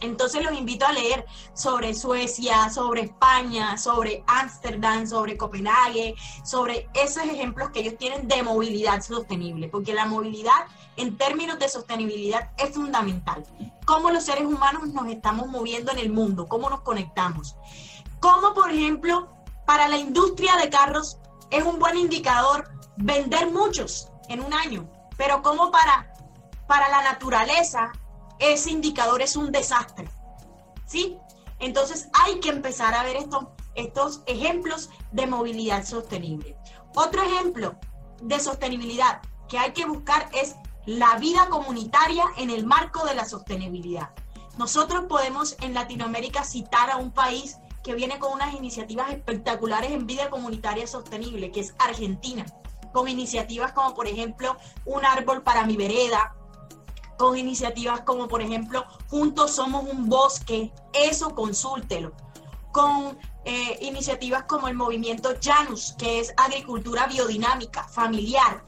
[0.00, 7.24] Entonces los invito a leer sobre Suecia, sobre España, sobre Ámsterdam, sobre Copenhague, sobre esos
[7.24, 12.74] ejemplos que ellos tienen de movilidad sostenible, porque la movilidad en términos de sostenibilidad es
[12.74, 13.44] fundamental.
[13.84, 17.56] Cómo los seres humanos nos estamos moviendo en el mundo, cómo nos conectamos.
[18.20, 19.28] Cómo, por ejemplo,
[19.64, 21.18] para la industria de carros
[21.50, 26.12] es un buen indicador vender muchos en un año, pero cómo para,
[26.66, 27.92] para la naturaleza
[28.38, 30.08] ese indicador es un desastre.
[30.86, 31.18] ¿Sí?
[31.58, 36.56] Entonces hay que empezar a ver estos, estos ejemplos de movilidad sostenible.
[36.94, 37.78] Otro ejemplo
[38.22, 43.24] de sostenibilidad que hay que buscar es la vida comunitaria en el marco de la
[43.24, 44.10] sostenibilidad.
[44.56, 50.06] Nosotros podemos en Latinoamérica citar a un país que viene con unas iniciativas espectaculares en
[50.06, 52.44] vida comunitaria sostenible, que es Argentina,
[52.92, 56.34] con iniciativas como por ejemplo un árbol para mi vereda,
[57.18, 62.12] con iniciativas como por ejemplo Juntos Somos un Bosque, eso consúltelo,
[62.72, 68.64] con eh, iniciativas como el movimiento Janus, que es agricultura biodinámica, familiar.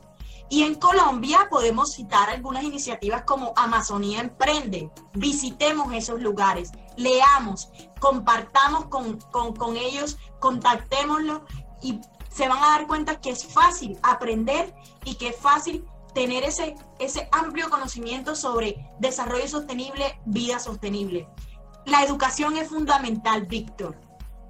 [0.48, 4.90] Y en Colombia podemos citar algunas iniciativas como Amazonía Emprende.
[5.14, 7.70] Visitemos esos lugares, leamos,
[8.00, 11.42] compartamos con, con, con ellos, contactémoslos
[11.82, 12.00] y
[12.32, 14.74] se van a dar cuenta que es fácil aprender
[15.04, 21.28] y que es fácil tener ese, ese amplio conocimiento sobre desarrollo sostenible, vida sostenible.
[21.86, 23.98] La educación es fundamental, Víctor.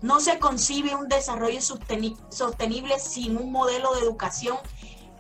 [0.03, 4.57] No se concibe un desarrollo sostenible sin un modelo de educación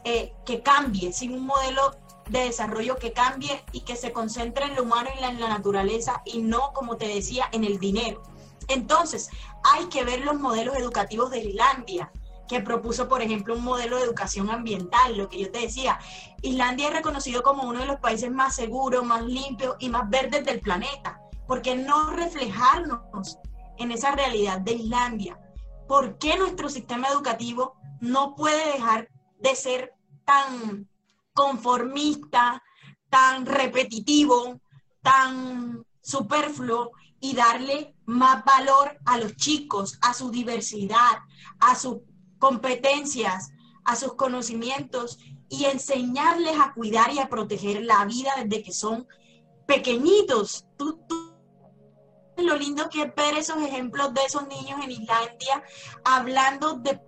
[0.04, 1.96] eh, que cambie, sin un modelo
[2.30, 6.22] de desarrollo que cambie y que se concentre en lo humano y en la naturaleza
[6.24, 8.22] y no, como te decía, en el dinero.
[8.68, 9.28] Entonces,
[9.64, 12.10] hay que ver los modelos educativos de Islandia,
[12.50, 16.00] que propuso, por ejemplo, un modelo de educación ambiental, lo que yo te decía.
[16.42, 20.44] Islandia es reconocido como uno de los países más seguros, más limpios y más verdes
[20.44, 21.20] del planeta.
[21.46, 23.38] ¿Por qué no reflejarnos
[23.78, 25.38] en esa realidad de Islandia?
[25.86, 29.94] ¿Por qué nuestro sistema educativo no puede dejar de ser
[30.24, 30.88] tan
[31.32, 32.60] conformista,
[33.10, 34.60] tan repetitivo,
[35.02, 36.90] tan superfluo
[37.20, 41.18] y darle más valor a los chicos, a su diversidad,
[41.60, 42.09] a su
[42.40, 43.52] competencias,
[43.84, 45.18] a sus conocimientos
[45.48, 49.06] y enseñarles a cuidar y a proteger la vida desde que son
[49.66, 50.66] pequeñitos.
[50.76, 51.00] Tú,
[52.36, 55.62] lo lindo que es ver esos ejemplos de esos niños en Islandia
[56.04, 57.00] hablando de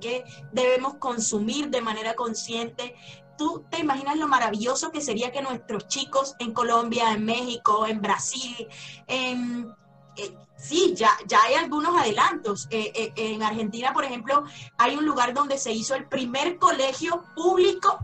[0.00, 2.94] que debemos consumir de manera consciente.
[3.36, 8.00] Tú te imaginas lo maravilloso que sería que nuestros chicos en Colombia, en México, en
[8.00, 8.66] Brasil,
[9.06, 9.74] en
[10.18, 12.66] eh, sí, ya, ya hay algunos adelantos.
[12.70, 14.44] Eh, eh, en Argentina, por ejemplo,
[14.76, 17.98] hay un lugar donde se hizo el primer colegio público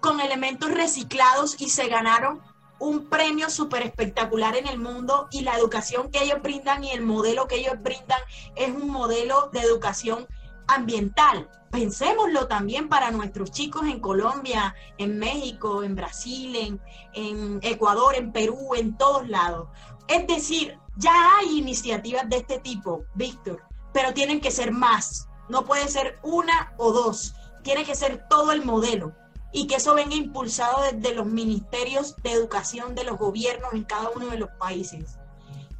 [0.00, 2.40] con elementos reciclados y se ganaron
[2.78, 7.02] un premio súper espectacular en el mundo y la educación que ellos brindan y el
[7.02, 8.20] modelo que ellos brindan
[8.54, 10.26] es un modelo de educación
[10.68, 11.48] ambiental.
[11.70, 16.80] Pensémoslo también para nuestros chicos en Colombia, en México, en Brasil, en,
[17.14, 19.68] en Ecuador, en Perú, en todos lados.
[20.08, 25.28] Es decir, ya hay iniciativas de este tipo, Víctor, pero tienen que ser más.
[25.48, 29.12] No puede ser una o dos, tiene que ser todo el modelo
[29.52, 34.10] y que eso venga impulsado desde los ministerios de educación de los gobiernos en cada
[34.10, 35.18] uno de los países.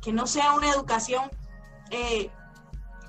[0.01, 1.31] Que no sea una educación,
[1.91, 2.31] eh,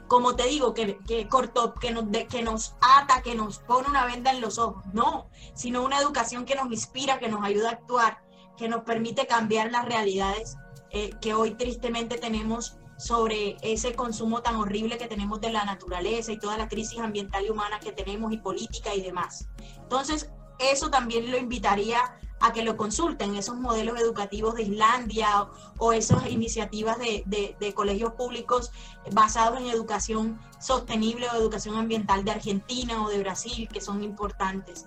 [0.07, 4.05] como te digo, que, que, corto, que, nos, que nos ata, que nos pone una
[4.05, 7.73] venda en los ojos, no, sino una educación que nos inspira, que nos ayuda a
[7.73, 8.19] actuar,
[8.57, 10.57] que nos permite cambiar las realidades
[10.91, 16.31] eh, que hoy tristemente tenemos sobre ese consumo tan horrible que tenemos de la naturaleza
[16.31, 19.47] y toda la crisis ambiental y humana que tenemos y política y demás.
[19.83, 25.93] Entonces, eso también lo invitaría a que lo consulten, esos modelos educativos de Islandia o,
[25.93, 27.23] esas iniciativas de,
[27.59, 28.71] de, colegios públicos
[29.11, 34.85] basados en educación sostenible o educación ambiental de Argentina o de Brasil, que son importantes.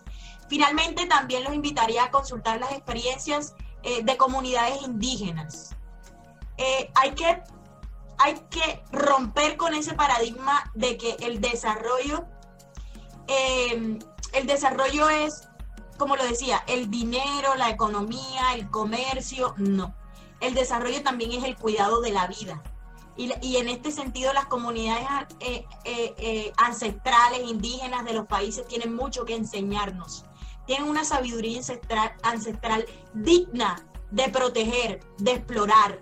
[0.48, 5.76] Finalmente, también los invitaría a consultar las experiencias eh, de comunidades indígenas.
[6.60, 7.42] Eh, hay, que,
[8.18, 12.26] hay que romper con ese paradigma de que el desarrollo,
[13.28, 13.98] eh,
[14.34, 15.48] el desarrollo es,
[15.96, 19.94] como lo decía, el dinero, la economía, el comercio, no.
[20.40, 22.62] El desarrollo también es el cuidado de la vida.
[23.16, 25.06] Y, en este sentido las comunidades
[25.40, 30.24] eh, ancestrales, indígenas de los países tienen mucho que enseñarnos.
[30.66, 36.00] Tienen una sabiduría ancestral, ancestral digna de proteger, de explorar,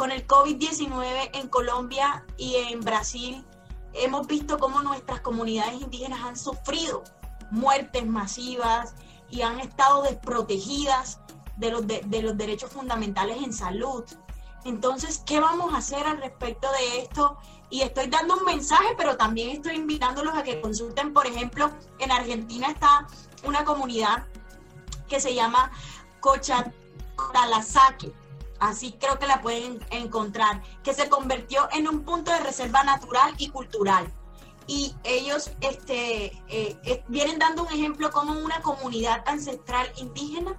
[0.00, 3.44] con el COVID-19 en Colombia y en Brasil,
[3.92, 7.04] hemos visto cómo nuestras comunidades indígenas han sufrido
[7.50, 8.94] muertes masivas
[9.28, 11.20] y han estado desprotegidas
[11.58, 14.02] de los, de, los derechos fundamentales en salud.
[14.64, 17.36] Entonces, ¿qué vamos a hacer al respecto de esto?
[17.68, 22.10] Y estoy dando un mensaje, pero también estoy invitándolos a que consulten, por ejemplo, en
[22.10, 23.06] Argentina está
[23.44, 24.26] una comunidad
[25.10, 25.70] que se llama
[26.20, 28.14] Cochalasaque
[28.60, 33.34] así creo que la pueden encontrar, que se convirtió en un punto de reserva natural
[33.38, 34.12] y cultural.
[34.66, 40.56] Y ellos este, eh, vienen dando un ejemplo como una comunidad ancestral indígena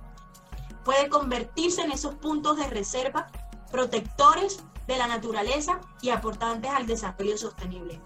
[0.84, 3.28] puede convertirse en esos puntos de reserva
[3.72, 8.02] protectores de la naturaleza y aportantes al desarrollo sostenible.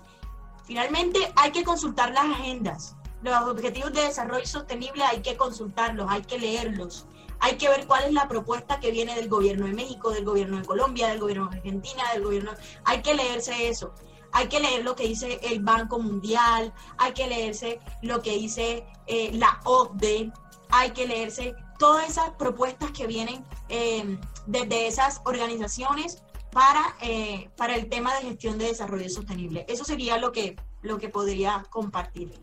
[0.66, 2.96] Finalmente, hay que consultar las agendas.
[3.22, 7.08] Los objetivos de desarrollo sostenible hay que consultarlos, hay que leerlos,
[7.40, 10.58] hay que ver cuál es la propuesta que viene del gobierno de México, del gobierno
[10.58, 12.52] de Colombia, del gobierno de Argentina, del gobierno...
[12.84, 13.94] Hay que leerse eso.
[14.32, 18.86] Hay que leer lo que dice el Banco Mundial, hay que leerse lo que dice
[19.08, 20.32] eh, la OCDE,
[20.70, 26.22] hay que leerse todas esas propuestas que vienen em, desde esas organizaciones
[26.52, 29.66] para, eh, para el tema de gestión de desarrollo sostenible.
[29.70, 32.34] Eso sería lo que, lo que podría compartir.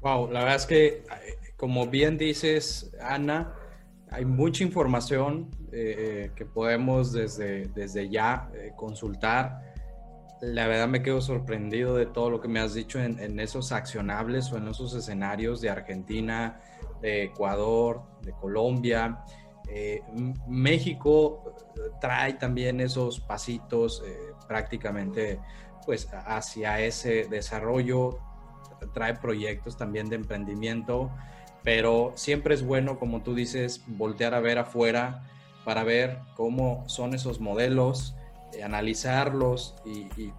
[0.00, 3.54] Wow, la verdad es que eh, como bien dices, Ana,
[4.10, 9.72] hay mucha información eh, eh, que podemos desde, desde ya eh, consultar.
[10.40, 14.50] La verdad me quedo sorprendido de todo lo que me has dicho en, esos accionables
[14.50, 16.58] o en esos escenarios de Argentina,
[17.00, 19.22] de Ecuador, de Colombia.
[20.48, 21.54] México
[22.00, 24.02] trae también esos pasitos
[24.48, 25.38] prácticamente
[25.86, 28.18] pues hacia ese desarrollo,
[28.92, 31.08] trae proyectos también de emprendimiento
[31.62, 35.24] pero siempre es bueno, como tú dices, voltear a ver afuera
[35.64, 38.14] para ver cómo son esos modelos,
[38.52, 40.32] eh, analizarlos y,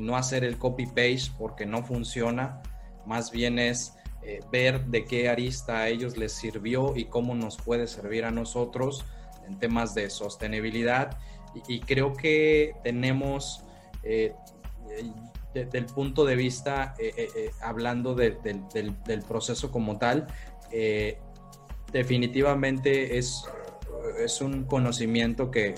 [0.00, 2.60] no hacer el copy-paste porque no funciona,
[3.06, 7.58] más bien es eh, ver de qué arista a ellos les sirvió y cómo nos
[7.58, 9.04] puede servir a nosotros
[9.46, 11.16] en temas de sostenibilidad.
[11.68, 13.64] Y, creo que tenemos...
[14.02, 14.34] Eh,
[15.54, 16.94] desde el punto de vista,
[17.60, 18.38] hablando del,
[19.28, 20.26] proceso como tal,
[20.72, 21.18] eh,
[21.92, 23.44] definitivamente es,
[24.18, 25.74] es un conocimiento que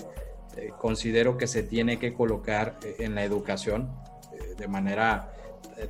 [0.57, 3.91] eh, considero que se tiene que colocar eh, en la educación
[4.57, 5.31] de manera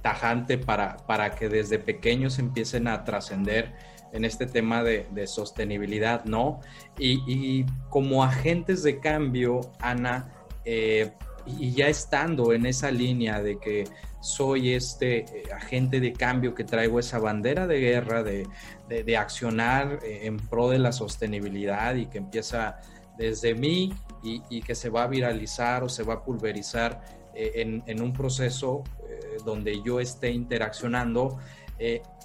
[0.02, 3.74] tajante para, para que desde pequeños empiecen a trascender
[4.12, 6.62] en este tema de, sostenibilidad, ¿no?
[6.98, 10.32] Y, como agentes de cambio, Ana,
[10.66, 13.86] y ya estando en esa línea de que
[14.26, 18.48] soy este eh, agente de cambio que traigo esa bandera de guerra, de,
[19.18, 22.80] accionar eh, en pro de la sostenibilidad y que empieza
[23.20, 27.04] desde mí y, que se va a viralizar o se va a pulverizar
[27.36, 28.84] eh, en, un proceso
[29.46, 31.38] donde yo esté interaccionando.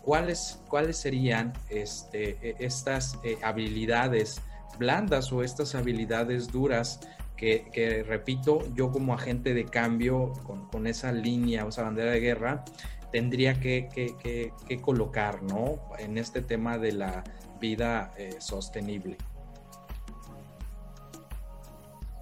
[0.03, 4.41] ¿cuáles, ¿Cuáles serían este, estas habilidades
[4.79, 7.01] blandas o estas habilidades duras
[7.41, 10.33] que, repito, yo como agente de cambio
[10.71, 12.65] con, esa línea esa bandera de guerra,
[13.11, 15.79] tendría que, colocar, ¿no?
[15.99, 17.25] En este tema de la
[17.59, 19.17] vida eh, sostenible.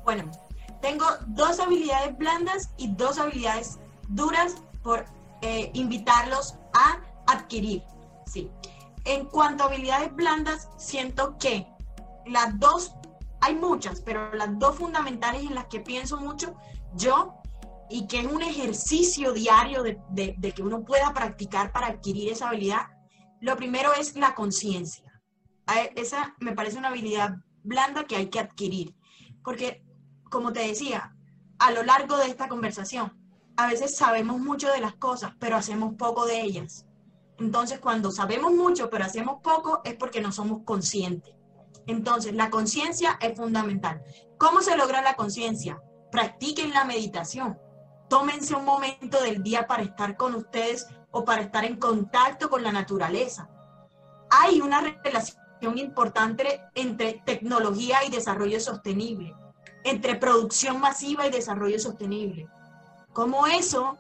[0.05, 0.31] Bueno,
[0.81, 5.05] tengo dos habilidades blandas y dos habilidades duras por
[5.43, 7.83] eh, invitarlos a adquirir.
[8.27, 8.51] Sí.
[9.05, 11.67] En cuanto a habilidades blandas, siento que
[12.27, 12.95] las dos,
[13.41, 16.57] hay muchas, pero las dos fundamentales en las que pienso mucho
[16.95, 17.35] yo
[17.91, 22.49] y que es un ejercicio diario de, de que uno pueda practicar para adquirir esa
[22.49, 22.87] habilidad,
[23.41, 25.05] lo primero es la conciencia.
[25.95, 28.95] Esa me parece una habilidad blanda que hay que adquirir,
[29.45, 29.85] porque
[30.31, 31.15] como te decía,
[31.59, 33.13] a lo largo de esta conversación,
[33.57, 36.87] a veces sabemos mucho de las cosas, pero hacemos poco de ellas.
[37.39, 41.35] Entonces, cuando sabemos mucho, pero hacemos poco, es porque no somos conscientes.
[41.89, 44.01] Entonces, la conciencia es fundamental.
[44.39, 45.83] ¿Cómo se logra la conciencia?
[46.13, 47.59] Practiquen la meditación.
[48.09, 52.63] Tómense un momento del día para estar con ustedes o para estar en contacto con
[52.63, 53.51] la naturaleza.
[54.31, 59.35] Hay una relación importante entre tecnología y desarrollo sostenible
[59.85, 62.49] entre producción masiva y desarrollo sostenible.
[63.13, 63.97] Como eso,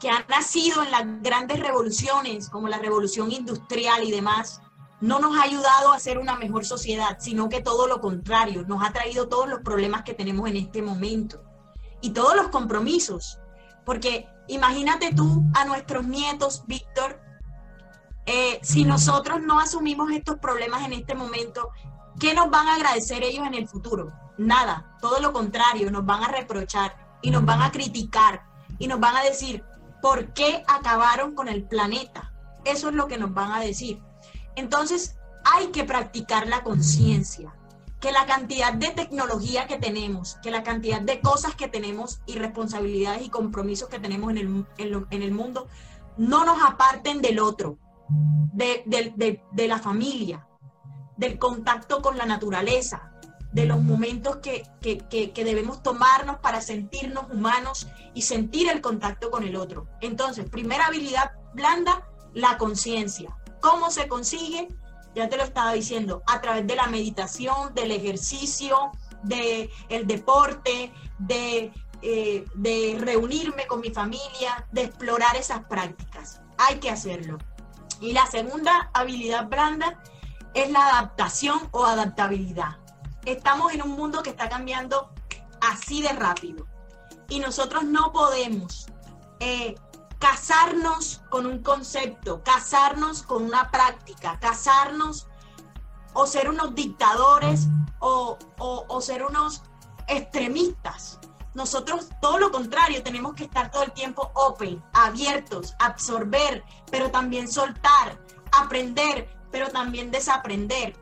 [0.00, 4.60] que ha nacido en las grandes revoluciones, como la revolución industrial y demás,
[5.00, 8.82] no nos ha ayudado a ser una mejor sociedad, sino que todo lo contrario, nos
[8.82, 11.42] ha traído todos los problemas que tenemos en este momento
[12.00, 13.38] y todos los compromisos.
[13.84, 17.20] Porque imagínate tú a nuestros nietos, Víctor,
[18.26, 21.70] eh, si nosotros no asumimos estos problemas en este momento,
[22.18, 24.12] ¿qué nos van a agradecer ellos en el futuro?
[24.38, 28.44] Nada, todo lo contrario, nos van a reprochar y nos van a criticar
[28.78, 29.64] y nos van a decir,
[30.02, 32.32] ¿por qué acabaron con el planeta?
[32.64, 34.02] Eso es lo que nos van a decir.
[34.56, 37.54] Entonces, hay que practicar la conciencia,
[38.00, 42.36] que la cantidad de tecnología que tenemos, que la cantidad de cosas que tenemos y
[42.36, 45.68] responsabilidades y compromisos que tenemos en el, en el mundo
[46.16, 47.78] no nos aparten del otro,
[48.52, 50.46] de, de la familia,
[51.16, 53.12] del contacto con la naturaleza,
[53.56, 54.64] de los momentos que,
[55.34, 59.88] debemos tomarnos para sentirnos humanos y sentir el contacto con el otro.
[60.02, 63.34] Entonces, primera habilidad blanda, la conciencia.
[63.70, 64.68] ¿Cómo se consigue?
[65.14, 68.92] Ya te lo estaba diciendo, a través de la meditación, del ejercicio,
[69.22, 76.40] del el deporte, de, eh, de reunirme con mi familia, de explorar esas prácticas.
[76.58, 77.38] Hay que hacerlo.
[78.00, 80.02] Y la segunda habilidad blanda
[80.54, 82.76] es la adaptación o adaptabilidad
[83.26, 85.10] estamos en un mundo que está cambiando
[85.60, 86.66] así de rápido.
[87.28, 88.86] Y nosotros no podemos
[89.40, 89.74] eh,
[90.18, 95.26] casarnos con un concepto, casarnos con una práctica, casarnos
[96.14, 99.62] o ser unos dictadores o, o ser unos
[100.08, 101.18] extremistas.
[101.54, 107.48] Nosotros, todo lo contrario, tenemos que estar todo el tiempo open, abiertos, absorber, pero también
[107.50, 108.20] soltar,
[108.52, 110.94] aprender, pero también desaprender.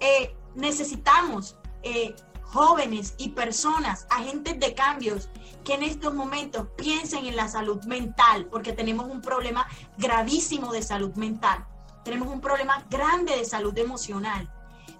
[0.00, 5.30] Eh, necesitamos eh, jóvenes y personas, agentes de cambios,
[5.64, 9.66] que en estos momentos piensen en la salud mental, porque tenemos un problema
[9.98, 11.66] gravísimo de salud mental,
[12.04, 14.52] tenemos un problema grande de salud emocional.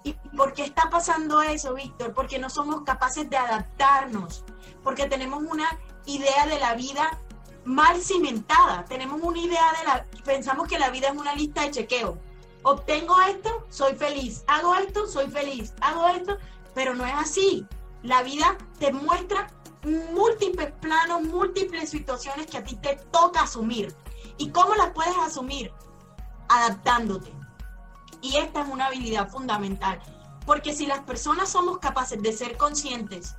[0.03, 2.13] ¿Y por qué está pasando eso, Víctor?
[2.13, 4.43] Porque no somos capaces de adaptarnos,
[4.83, 7.19] porque tenemos una idea de la vida
[7.65, 11.71] mal cimentada, tenemos una idea de la, pensamos que la vida es una lista de
[11.71, 12.17] chequeo
[12.63, 16.37] obtengo esto, soy feliz, hago esto, soy feliz, hago esto,
[16.73, 17.65] pero no es así.
[18.03, 19.47] La vida te muestra
[19.83, 23.95] múltiples planos, múltiples situaciones que a ti te toca asumir.
[24.37, 25.71] ¿Y cómo las puedes asumir?
[26.49, 27.33] Adaptándote.
[28.21, 29.99] Y esta es una habilidad fundamental,
[30.45, 33.35] porque si las personas somos capaces de ser conscientes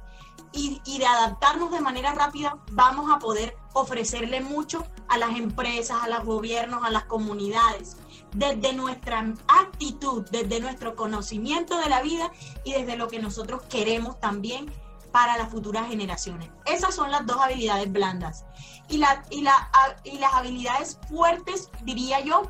[0.52, 5.98] y, y, de adaptarnos de manera rápida, vamos a poder ofrecerle mucho a las empresas,
[6.02, 7.97] a los gobiernos, a las comunidades
[8.35, 12.31] desde nuestra actitud, desde nuestro conocimiento de la vida
[12.64, 14.73] y desde lo que nosotros queremos también
[15.12, 16.51] para las futuras generaciones.
[16.64, 18.44] Esas son las dos habilidades blandas.
[18.89, 19.70] Y, la, y, la,
[20.05, 22.43] y las habilidades fuertes, diría yo,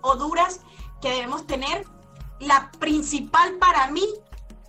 [0.00, 0.60] o duras
[1.02, 1.84] que debemos tener,
[2.40, 4.06] la principal para mí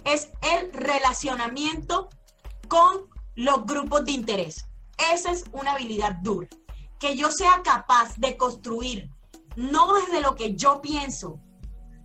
[0.03, 2.09] es el relacionamiento
[2.67, 4.65] con los grupos de interés.
[5.13, 6.47] Esa es una habilidad dura.
[6.99, 9.11] Que yo sea capaz de construir
[9.55, 11.39] no desde lo que yo pienso.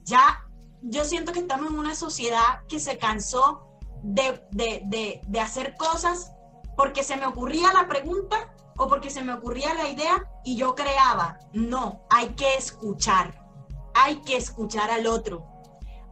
[0.05, 0.45] Ya
[0.83, 3.72] yo siento que estamos en una sociedad que se cansó
[4.03, 6.33] de, de, hacer cosas
[6.77, 10.75] porque se me ocurría la pregunta o porque se me ocurría la idea y yo
[10.75, 11.39] creaba.
[11.53, 13.47] No, hay que escuchar,
[13.95, 15.47] hay que escuchar al otro,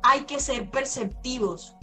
[0.03, 1.77] hay que ser perceptivos,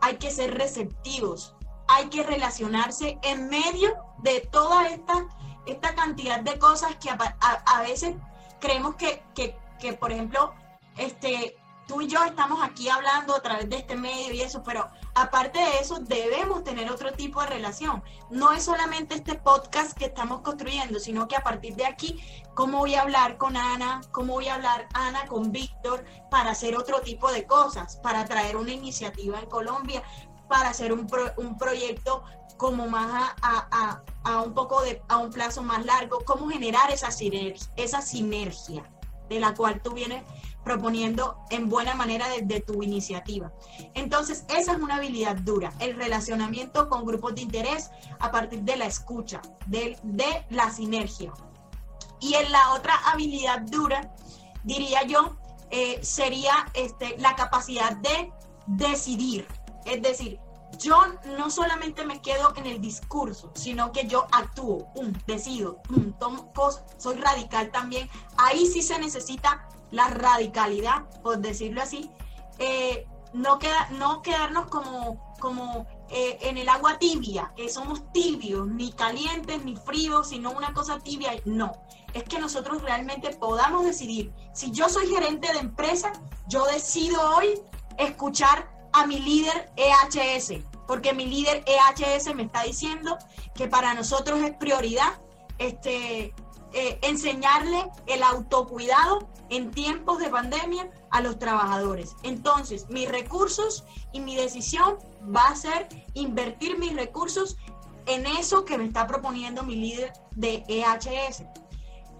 [0.00, 1.56] hay que ser receptivos,
[1.88, 5.26] hay que relacionarse en medio de toda esta,
[5.66, 8.14] esta cantidad de cosas que a, veces
[8.60, 10.54] creemos que, que, por ejemplo,
[10.96, 11.56] este,
[11.86, 14.88] tú y yo estamos aquí hablando a través de este medio y eso, pero
[15.22, 18.02] aparte de eso debemos tener otro tipo de relación.
[18.30, 22.20] No es solamente este podcast que estamos construyendo, sino que a partir de aquí,
[22.54, 24.00] ¿cómo voy a hablar con Ana?
[24.12, 27.96] ¿Cómo voy a hablar Ana con Víctor para hacer otro tipo de cosas?
[27.96, 30.02] Para traer una iniciativa en Colombia,
[30.48, 32.22] para hacer un, un proyecto
[32.56, 37.10] como más a, a, un poco de, a un plazo más largo, cómo generar esa
[37.10, 38.84] sinergia, esa sinergia
[39.28, 40.24] de la cual tú vienes
[40.64, 43.52] proponiendo en buena manera desde tu iniciativa.
[43.94, 47.90] Entonces, esa es una habilidad dura, el relacionamiento con grupos de interés
[48.20, 51.32] a partir de la escucha, de, de la sinergia.
[52.20, 54.14] Y en la otra habilidad dura,
[54.64, 55.36] diría yo,
[55.70, 58.32] eh, sería este, la capacidad de
[58.66, 59.46] decidir,
[59.84, 60.40] es decir,
[60.78, 60.96] yo
[61.38, 64.92] no solamente me quedo en el discurso, sino que yo actúo,
[65.26, 65.80] decido,
[66.18, 68.08] tomo cosas, soy radical también.
[68.36, 72.10] Ahí sí se necesita la radicalidad, por decirlo así.
[72.58, 78.66] Eh, no, queda, no quedarnos como, como eh, en el agua tibia, que somos tibios,
[78.66, 81.32] ni calientes ni fríos, sino una cosa tibia.
[81.44, 81.72] No,
[82.14, 84.32] es que nosotros realmente podamos decidir.
[84.52, 86.12] Si yo soy gerente de empresa,
[86.48, 87.60] yo decido hoy
[87.98, 93.18] escuchar a mi líder EHS, porque mi líder EHS me está diciendo
[93.54, 95.20] que para nosotros es prioridad
[95.58, 96.32] este,
[96.72, 102.14] eh, enseñarle el autocuidado en tiempos de pandemia a los trabajadores.
[102.22, 104.98] Entonces, mis recursos y mi decisión
[105.34, 107.56] va a ser invertir mis recursos
[108.06, 111.44] en eso que me está proponiendo mi líder de EHS.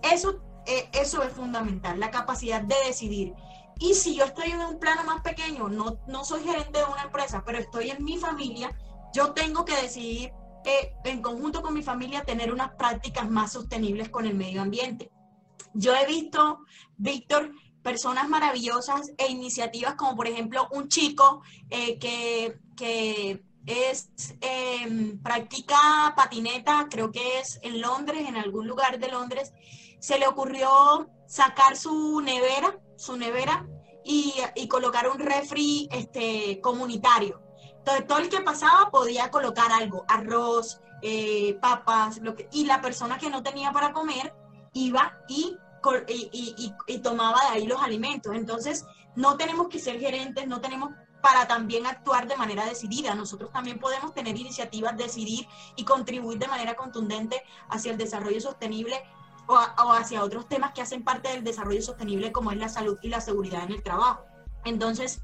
[0.02, 3.34] Eso, eh, eso es fundamental, la capacidad de decidir.
[3.80, 7.04] Y si yo estoy en un plano más pequeño, no, no soy gerente de una
[7.04, 8.76] empresa, pero estoy en mi familia,
[9.14, 10.32] yo tengo que decidir
[10.64, 15.10] eh, en conjunto con mi familia tener unas prácticas más sostenibles con el medio ambiente.
[15.74, 16.60] Yo he visto,
[16.96, 25.18] Víctor, personas maravillosas e iniciativas como por ejemplo un chico eh, que, que, es, em,
[25.22, 29.52] practica patineta, creo que es en Londres, en algún lugar de Londres,
[30.00, 33.66] se le ocurrió sacar su nevera su nevera
[34.04, 34.34] y,
[34.68, 37.40] colocar un refri este, comunitario.
[37.78, 42.20] Entonces, todo el que pasaba podía colocar algo, arroz, eh, papas,
[42.52, 44.34] y la persona que no tenía para comer
[44.72, 45.56] iba y,
[47.02, 48.34] tomaba de ahí los alimentos.
[48.34, 48.84] Entonces,
[49.14, 50.90] no tenemos que ser gerentes, no tenemos
[51.22, 53.14] para también actuar de manera decidida.
[53.14, 55.46] Nosotros también podemos tener iniciativas, decidir
[55.76, 59.02] y contribuir de manera contundente hacia el desarrollo sostenible
[59.46, 59.56] o,
[59.92, 63.20] hacia otros temas que hacen parte del desarrollo sostenible como es la salud y la
[63.20, 64.24] seguridad en el trabajo.
[64.64, 65.22] Entonces,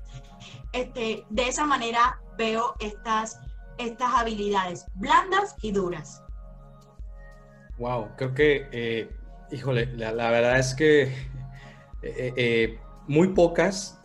[0.72, 3.38] este, de esa manera veo estas,
[3.78, 6.22] estas habilidades blandas y duras.
[7.78, 9.10] Wow, creo que, eh,
[9.54, 11.02] híjole, la, verdad es que
[12.02, 14.00] eh, eh, muy pocas,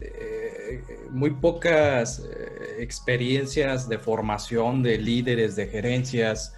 [1.10, 2.24] muy pocas
[2.78, 6.54] experiencias de formación de líderes, de gerencias,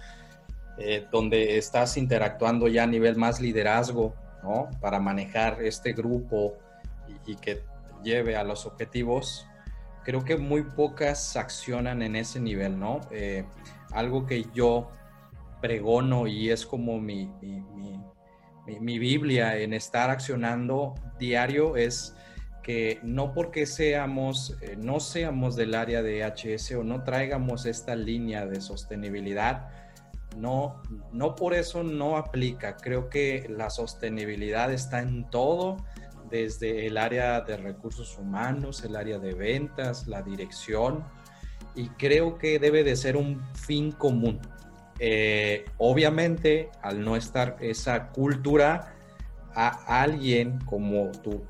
[0.78, 4.70] eh, donde estás interactuando ya a nivel más liderazgo, ¿no?
[4.80, 6.54] Para manejar este grupo
[7.26, 7.62] y, que
[8.02, 9.46] lleve a los objetivos,
[10.02, 13.00] creo que muy pocas accionan en ese nivel, ¿no?
[13.10, 13.44] Eh,
[13.92, 14.90] algo que yo
[15.60, 17.30] pregono y es como mi,
[18.66, 22.14] Biblia en estar accionando diario es
[22.62, 27.96] que no porque seamos, eh, no seamos del área de HS o no traigamos esta
[27.96, 29.68] línea de sostenibilidad,
[30.36, 30.80] no,
[31.12, 32.76] no por eso no aplica.
[32.76, 35.76] Creo que la sostenibilidad está en todo,
[36.30, 41.04] desde el área de recursos humanos, el área de ventas, la dirección,
[41.74, 44.40] y creo que debe de ser un fin común.
[44.98, 48.94] Eh, obviamente, al no estar esa cultura,
[49.54, 51.42] a alguien como tu,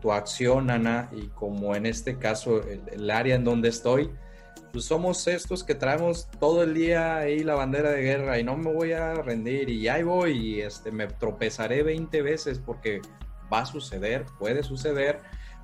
[0.00, 2.60] tu, acción, Ana, y como en este caso
[2.92, 4.10] el área en donde estoy,
[4.72, 8.56] pues somos estos que traemos todo el día ahí la bandera de guerra y no
[8.56, 13.00] me voy a rendir y ahí voy y este, me tropezaré 20 veces porque
[13.52, 15.20] va a suceder, puede suceder,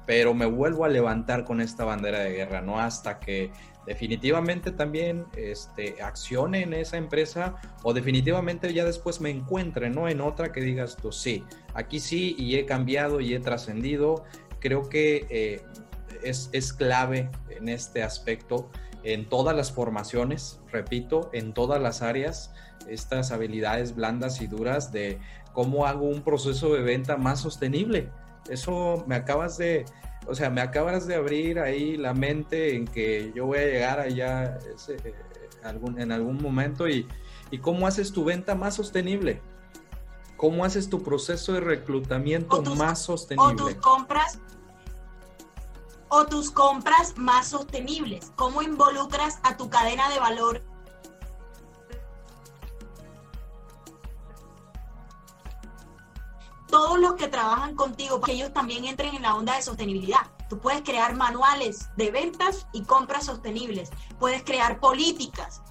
[0.06, 2.78] pero me vuelvo a levantar con esta bandera de guerra, ¿no?
[2.78, 3.50] Hasta que
[3.86, 10.08] definitivamente también este, accione en esa empresa o definitivamente ya después me encuentre, ¿no?
[10.08, 14.24] En otra que digas tú, sí, aquí sí y he cambiado y he trascendido.
[14.60, 15.62] Creo que eh,
[16.22, 18.70] es, es clave en este aspecto
[19.06, 22.52] en todas las formaciones, repito, en todas las áreas,
[22.88, 25.20] estas habilidades blandas y duras de
[25.52, 28.10] cómo hago un proceso de venta más sostenible.
[28.48, 29.84] Eso me acabas de,
[30.26, 34.00] o sea, me acabas de abrir ahí la mente en que yo voy a llegar
[34.00, 34.58] allá
[35.62, 37.08] algún, en algún momento y,
[37.50, 39.40] y cómo haces tu venta más sostenible.
[40.36, 43.62] ¿Cómo haces tu proceso de reclutamiento más sostenible?
[43.62, 44.38] O tus compras
[46.08, 48.32] o tus compras más sostenibles.
[48.36, 50.62] ¿Cómo involucras a tu cadena de valor
[56.76, 60.20] todos los que trabajan contigo, que ellos también entren en la onda de sostenibilidad.
[60.50, 63.88] Tú puedes crear manuales de ventas y compras sostenibles,
[64.18, 65.62] puedes crear políticas,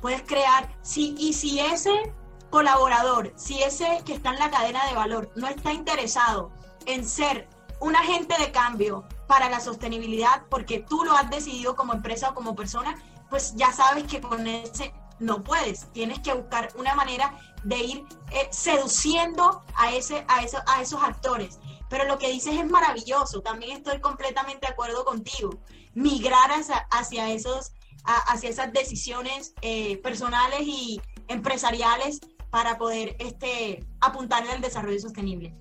[0.00, 2.12] puedes crear, si, y si ese
[2.50, 6.50] colaborador, si ese que está en la cadena de valor no está interesado
[6.86, 7.48] en ser
[7.78, 12.34] un agente de cambio para la sostenibilidad, porque tú lo has decidido como empresa o
[12.34, 12.96] como persona,
[13.30, 15.90] pues ya sabes que con ese no puedes.
[15.92, 21.02] Tienes que buscar una manera de ir eh, seduciendo a, ese, a, eso, a esos
[21.02, 21.58] actores.
[21.88, 23.40] Pero lo que dices es maravilloso.
[23.40, 25.50] También estoy completamente de acuerdo contigo.
[25.94, 26.50] Migrar
[26.90, 27.72] hacia, esos,
[28.04, 32.20] hacia esas decisiones eh, personales y empresariales
[32.50, 35.54] para poder este, apuntarle al desarrollo sostenible.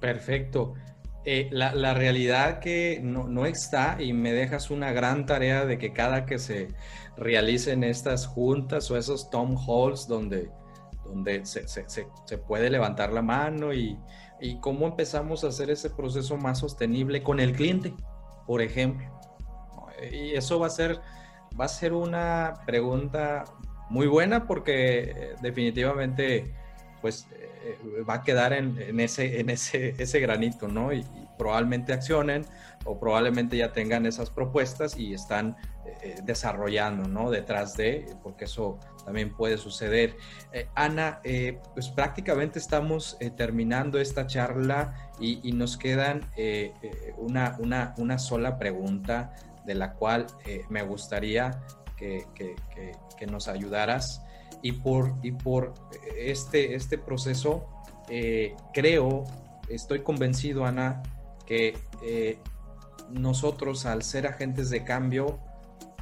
[0.00, 0.74] Perfecto.
[1.26, 5.94] Eh, la, realidad que no, no, está y me dejas una gran tarea de que
[5.94, 6.68] cada que se
[7.16, 10.50] realicen estas juntas o esos tom halls donde,
[11.02, 13.98] donde se, se, se, puede levantar la mano y,
[14.38, 17.94] y, cómo empezamos a hacer ese proceso más sostenible con el cliente,
[18.46, 19.06] por ejemplo.
[20.12, 21.00] Y eso va a ser,
[21.58, 23.44] va a ser una pregunta
[23.88, 26.52] muy buena porque eh, definitivamente
[27.00, 27.28] pues
[28.08, 30.92] va a quedar en, ese, en ese, granito, ¿no?
[30.92, 31.04] Y,
[31.36, 32.46] probablemente accionen
[32.84, 37.28] o probablemente ya tengan esas propuestas y están eh, eh, desarrollando, ¿no?
[37.28, 40.16] Detrás de, porque eso también puede suceder.
[40.76, 41.20] Ana,
[41.74, 46.20] pues prácticamente estamos terminando esta charla y, nos quedan
[47.18, 49.34] una, sola pregunta
[49.66, 50.26] de la cual
[50.68, 51.60] me gustaría
[51.96, 54.22] que nos ayudaras
[54.64, 55.74] y por, y por
[56.16, 57.66] este, este proceso
[58.08, 59.24] eh, creo,
[59.68, 61.02] estoy convencido, Ana,
[61.44, 62.38] que eh,
[63.10, 65.38] nosotros al ser agentes de cambio,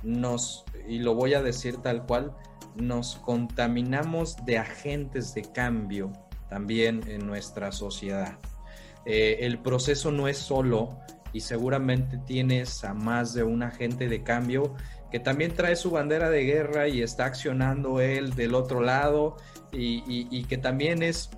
[0.04, 2.36] nos, y lo voy a decir tal cual,
[2.76, 6.12] nos contaminamos de agentes de cambio
[6.48, 8.38] también en nuestra sociedad.
[9.06, 11.00] Eh, el proceso no es solo
[11.32, 14.74] y seguramente tienes a más de un agente de cambio
[15.12, 19.36] que también trae su bandera de guerra y está accionando él del otro lado
[19.70, 21.28] y, que también es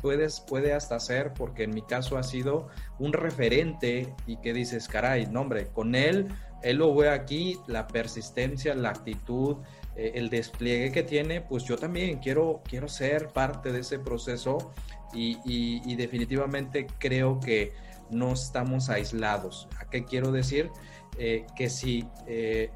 [0.00, 2.66] puedes, puede hasta ser, porque en mi caso ha sido
[2.98, 6.26] un referente y que dices, caray, no hombre, con él,
[6.64, 9.58] él lo ve aquí, la persistencia, la actitud,
[9.94, 14.72] eh, el despliegue que tiene, pues yo también quiero, quiero ser parte de ese proceso
[15.14, 17.72] y, definitivamente creo que
[18.10, 19.68] no estamos aislados.
[19.78, 20.70] ¿A qué quiero decir?
[21.18, 22.70] Eh, que si eh,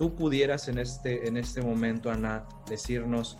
[0.00, 3.36] tú pudieras en este, en este momento, Ana, decirnos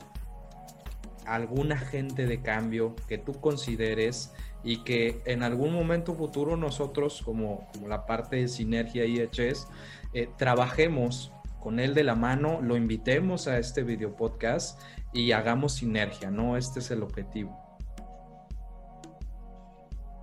[1.24, 7.66] algún agente de cambio que tú consideres y que en algún momento futuro nosotros, como,
[7.72, 9.68] como la parte de Sinergia IHS,
[10.12, 14.78] eh, trabajemos con él de la mano, lo invitemos a este video podcast
[15.14, 16.58] y hagamos sinergia, ¿no?
[16.58, 17.58] Este es el objetivo.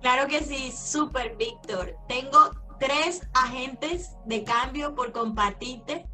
[0.02, 1.96] Claro que sí, súper, Víctor.
[2.06, 6.06] Tengo tres agentes de cambio por compartirte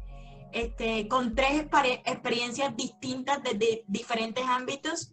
[0.55, 1.65] este, con tres
[2.05, 5.11] experiencias distintas desde diferentes ámbitos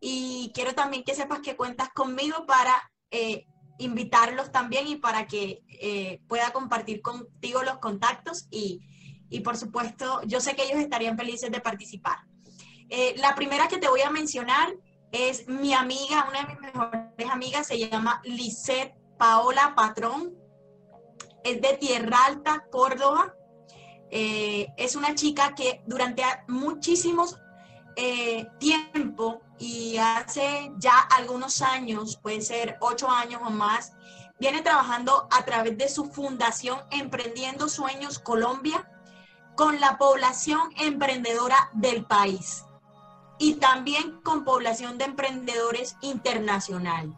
[0.00, 3.44] y quiero también que sepas que cuentas conmigo para eh,
[3.78, 8.80] invitarlos también y para que eh, pueda compartir contigo los contactos y,
[9.28, 12.20] y, por supuesto yo sé que ellos estarían felices de participar.
[12.88, 14.74] Eh, la primera que te voy a mencionar
[15.12, 20.34] es mi amiga, una de mis mejores amigas, se llama Lisette Paola Patrón,
[21.44, 23.34] es de Tierra Alta, Córdoba.
[24.10, 27.38] Eh, es una chica que durante muchísimos
[27.96, 33.92] eh, tiempo y hace ya algunos años, puede ser ocho años o más,
[34.38, 38.88] viene trabajando a través de su fundación Emprendiendo Sueños Colombia
[39.56, 42.64] con la población emprendedora del país
[43.38, 47.16] y también con población de emprendedores internacional.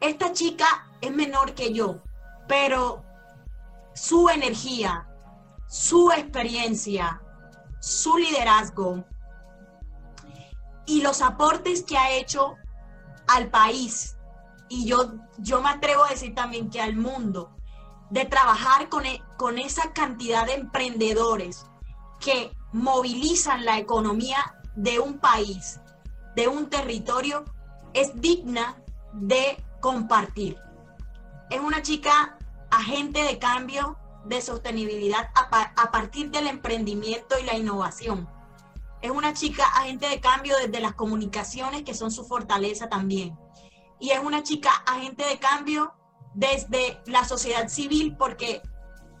[0.00, 2.00] Esta chica es menor que yo,
[2.48, 3.04] pero
[3.94, 5.08] su energía,
[5.68, 7.22] su experiencia,
[7.80, 9.04] su liderazgo
[10.86, 12.56] y los aportes que ha hecho
[13.28, 14.16] al país,
[14.70, 17.54] y yo, yo me atrevo a decir también que al mundo,
[18.10, 21.66] de trabajar con, e, con esa cantidad de emprendedores
[22.18, 24.38] que movilizan la economía
[24.74, 25.80] de un país,
[26.34, 27.44] de un territorio,
[27.92, 28.82] es digna
[29.12, 30.58] de compartir.
[31.50, 32.38] es una chica
[32.70, 38.28] agente de cambio de sostenibilidad a, partir del emprendimiento y la innovación.
[39.00, 43.38] Es una chica agente de cambio desde las comunicaciones, que son su fortaleza también.
[44.00, 45.94] Y es una chica agente de cambio
[46.34, 48.62] desde la sociedad civil porque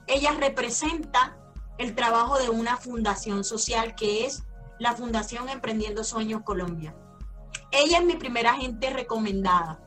[0.06, 1.36] ella representa
[1.78, 4.44] el trabajo de una fundación social que es
[4.78, 6.94] la Fundación Emprendiendo Sueños Colombia.
[7.70, 9.80] Ella es mi primera agente recomendada.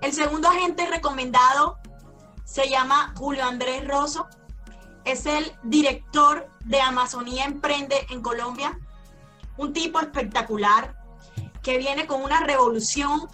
[0.00, 1.78] El segundo agente recomendado
[2.44, 4.26] se llama Julio Andrés Rosso.
[5.04, 8.78] Es el director de Amazonía Emprende en Colombia.
[9.56, 10.96] Un tipo espectacular
[11.62, 13.28] que viene con una revolución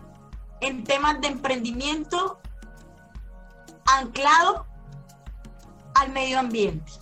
[0.60, 2.40] en temas de emprendimiento
[3.86, 4.66] anclado
[5.94, 6.92] al medio ambiente.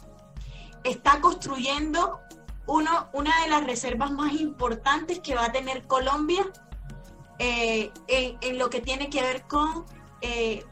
[0.83, 2.21] Está construyendo
[2.67, 6.45] uno, una de las reservas más importantes que va a tener Colombia
[7.39, 9.85] eh, en, lo que tiene que ver con,
[10.21, 10.65] eh,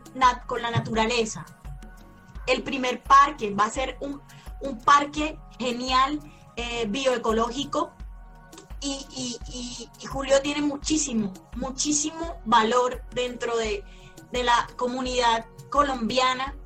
[0.46, 1.44] con la naturaleza.
[2.46, 4.20] El primer parque va a ser un,
[4.84, 6.20] parque genial,
[6.56, 7.92] eh, bioecológico,
[8.80, 9.38] y,
[10.10, 13.84] Julio tiene muchísimo, muchísimo valor dentro de,
[14.32, 16.56] de la comunidad colombiana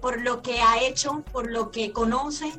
[0.00, 2.52] por lo que ha hecho, por lo que conoce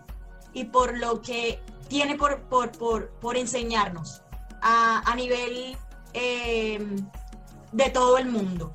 [0.53, 4.21] y por lo que tiene por, por, enseñarnos
[4.61, 5.77] a, nivel
[6.13, 7.07] em,
[7.71, 8.73] de todo el mundo.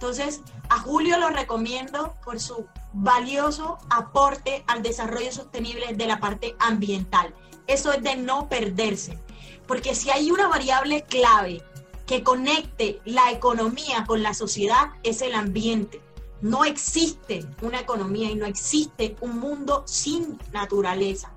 [0.00, 6.54] Entonces, a Julio lo recomiendo por su valioso aporte al desarrollo sostenible de la parte
[6.60, 7.34] ambiental.
[7.66, 9.18] Eso es de no perderse,
[9.66, 11.64] porque si hay una variable clave
[12.06, 16.00] que conecte la economía con la sociedad, es el ambiente.
[16.42, 21.32] No existe una economía y no existe un mundo sin naturaleza.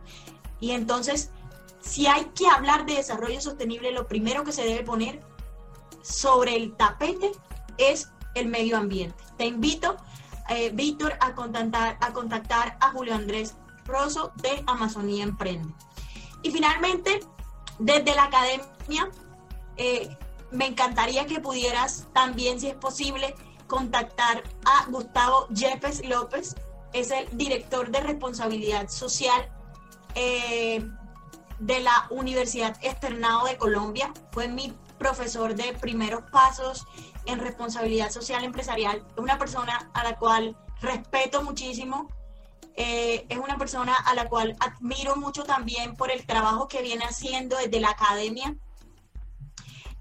[0.59, 1.31] Y entonces,
[1.81, 5.19] si hay que hablar de desarrollo sostenible, lo primero que se debe poner
[6.03, 7.31] sobre el tapete
[7.79, 9.15] es el medio ambiente.
[9.37, 9.97] Te invito,
[10.49, 13.55] eh, Víctor, a contactar, a contactar a Julio Andrés
[13.85, 15.73] Rosso de Amazonía Emprende.
[16.43, 17.19] Y finalmente,
[17.79, 19.09] desde la academia,
[19.77, 20.15] eh,
[20.51, 23.35] me encantaría que pudieras también, si es posible,
[23.67, 26.55] contactar a Gustavo Yepes López,
[26.93, 29.49] es el director de responsabilidad social
[30.15, 30.85] eh,
[31.59, 34.11] de la Universidad Externado de Colombia.
[34.31, 36.85] Fue mi profesor de primeros pasos
[37.25, 39.05] en responsabilidad social empresarial.
[39.15, 42.09] Es una persona a la cual respeto muchísimo.
[42.75, 47.03] Eh, es una persona a la cual admiro mucho también por el trabajo que viene
[47.03, 48.55] haciendo desde la academia.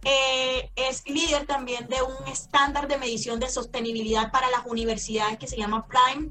[0.02, 5.46] Eh, es líder también de un estándar de medición de sostenibilidad para las universidades que
[5.46, 6.30] se llama Prime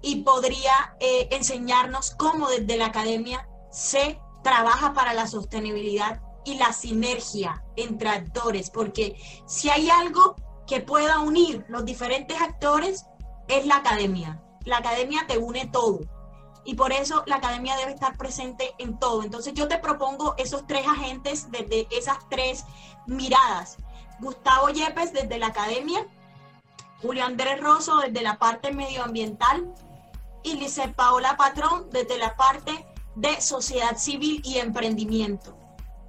[0.00, 6.72] y podría eh, enseñarnos cómo desde la academia se trabaja para la sostenibilidad y la
[6.72, 10.34] sinergia entre actores, porque si hay algo
[10.66, 13.04] que pueda unir los diferentes actores,
[13.48, 14.42] es la academia.
[14.64, 16.00] La academia te une todo.
[16.64, 19.22] Y por eso la academia debe estar presente en todo.
[19.22, 22.64] Entonces yo te propongo esos tres agentes desde esas tres
[23.06, 23.76] miradas.
[24.20, 26.06] Gustavo Yepes desde la academia,
[27.00, 29.72] Julio Andrés Rosso desde la parte medioambiental
[30.42, 35.57] y Lice Paola Patrón desde la parte de sociedad civil y emprendimiento.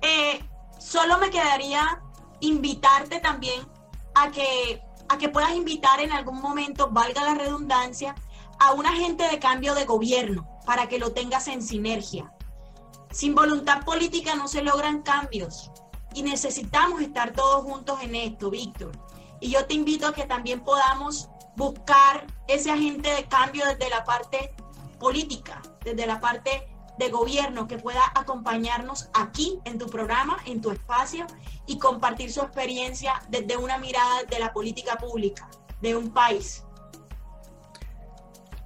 [0.01, 0.43] Eh,
[0.79, 2.01] solo me quedaría
[2.39, 3.67] invitarte también
[4.15, 8.15] a que, a que puedas invitar en algún momento, valga la redundancia,
[8.59, 12.33] a un agente de cambio de gobierno para que lo tengas en sinergia.
[13.11, 15.71] Sin voluntad política no se logran cambios
[16.13, 18.91] y necesitamos estar todos juntos en esto, Víctor.
[19.39, 24.03] Y yo te invito a que también podamos buscar ese agente de cambio desde la
[24.03, 24.53] parte
[24.99, 26.68] política, desde la parte
[26.99, 31.25] de gobierno que pueda acompañarnos aquí en tu programa, en tu espacio
[31.65, 35.49] y compartir su experiencia desde una mirada de la política pública
[35.81, 36.65] de un país.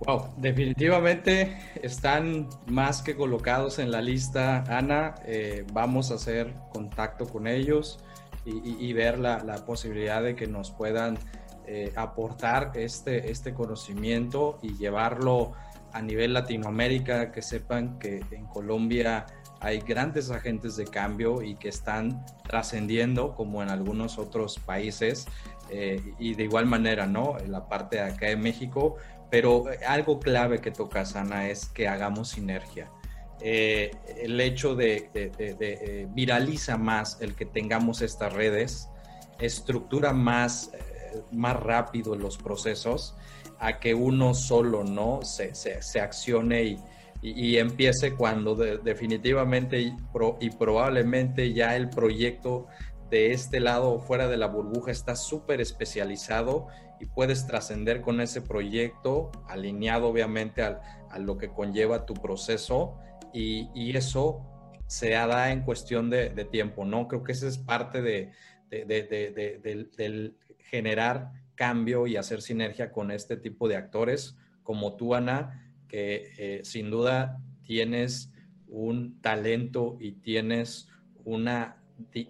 [0.05, 5.15] Wow, definitivamente están más que colocados en la lista, Ana.
[5.25, 7.99] Eh, vamos a hacer contacto con ellos
[8.45, 11.17] y, ver la, la posibilidad de que nos puedan
[11.65, 15.53] eh, aportar este, este conocimiento y llevarlo
[15.93, 19.25] a nivel Latinoamérica, que sepan que en Colombia
[19.59, 25.25] hay grandes agentes de cambio y que están trascendiendo como en algunos otros países
[25.69, 27.37] eh, y de igual manera, ¿no?
[27.39, 28.97] En la parte de acá de México,
[29.31, 32.91] pero algo clave que toca, Sana, es que hagamos sinergia.
[33.39, 33.91] Eh,
[34.21, 38.89] el hecho de, de, viraliza más el que tengamos estas redes,
[39.39, 40.71] estructura más
[41.31, 43.15] más rápido los procesos
[43.63, 46.79] a que uno solo no se, se, accione y,
[47.21, 52.67] y, empiece cuando definitivamente y, probablemente ya el proyecto
[53.09, 56.67] de este lado, fuera de la burbuja, estás súper especializado
[56.99, 60.81] y puedes trascender con ese proyecto, alineado obviamente a,
[61.19, 62.97] lo que conlleva tu proceso
[63.33, 64.41] y, eso
[64.87, 67.07] se da en cuestión de, tiempo, ¿no?
[67.07, 68.33] Creo que esa es parte de,
[68.69, 76.31] del generar cambio y hacer sinergia con este tipo de actores como tú, Ana, que
[76.37, 78.31] eh, sin duda tienes
[78.67, 80.89] un talento y tienes
[81.23, 81.77] una,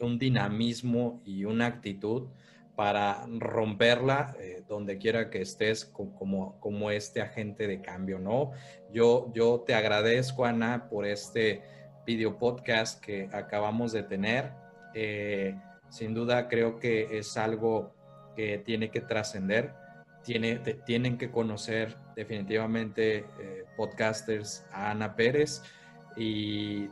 [0.01, 2.27] un dinamismo y una actitud
[2.75, 8.51] para romperla eh, donde quiera que estés como, como este agente de cambio, ¿no?
[8.91, 11.61] Yo, yo te agradezco, Ana, por este
[12.05, 14.51] video podcast que acabamos de tener.
[14.95, 15.55] Eh,
[15.89, 17.93] sin duda creo que es algo
[18.35, 19.73] que tiene que trascender.
[20.23, 20.55] Tiene,
[20.85, 25.61] tienen que conocer definitivamente eh, podcasters a Ana Pérez
[26.15, 26.89] y,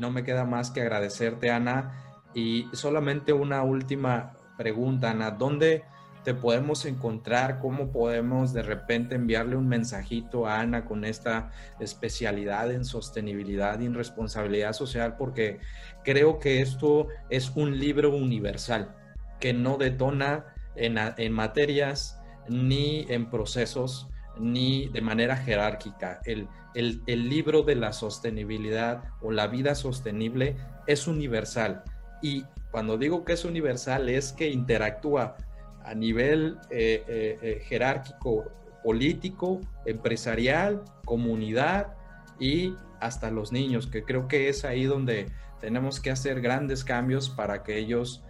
[0.00, 1.92] no me queda más que agradecerte Ana
[2.34, 5.84] y solamente una última pregunta Ana, ¿dónde
[6.24, 7.58] te podemos encontrar?
[7.60, 13.88] ¿Cómo podemos de repente enviarle un mensajito a Ana con esta especialidad en sostenibilidad y
[13.88, 15.16] responsabilidad social?
[15.16, 15.58] Porque
[16.04, 18.94] creo que esto es un libro universal
[19.40, 24.08] que no detona en, materias ni en procesos
[24.38, 26.20] ni de manera jerárquica.
[26.24, 31.82] El, el, el, libro de la sostenibilidad o la vida sostenible es universal.
[32.22, 35.36] Y cuando digo que es universal es que interactúa
[35.84, 38.44] a nivel eh, eh, eh, jerárquico,
[38.82, 41.94] político, empresarial, comunidad
[42.38, 45.26] y hasta los niños, que creo que es ahí donde
[45.60, 48.22] tenemos que hacer grandes cambios para que ellos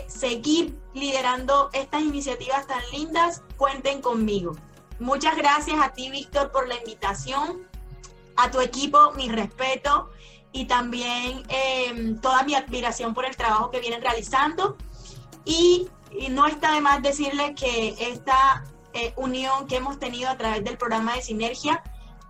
[0.08, 4.56] seguir liderando estas iniciativas tan lindas, cuenten conmigo.
[5.00, 7.68] Muchas gracias a ti, Víctor, por la invitación,
[8.36, 10.10] a tu equipo, mi respeto
[10.52, 14.78] y también em, toda mi admiración por el trabajo que vienen realizando.
[15.46, 15.88] Y,
[16.32, 20.76] no está de más decirles que esta eh, unión que hemos tenido a través del
[20.76, 21.84] programa de Sinergia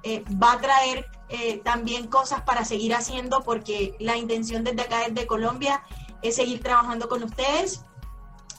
[0.03, 5.07] eh, va a traer eh, también cosas para seguir haciendo porque la intención desde acá,
[5.07, 5.81] desde Colombia,
[6.21, 7.83] es seguir trabajando con ustedes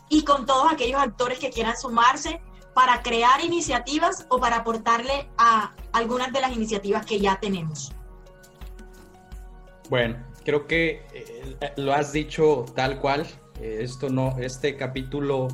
[0.08, 2.40] y con todos aquellos actores que quieran sumarse
[2.74, 7.92] para crear iniciativas o para aportarle a algunas de las iniciativas que ya tenemos?
[9.88, 13.26] Bueno, creo que eh, lo has dicho tal cual.
[13.60, 15.48] Eh, esto no, este capítulo,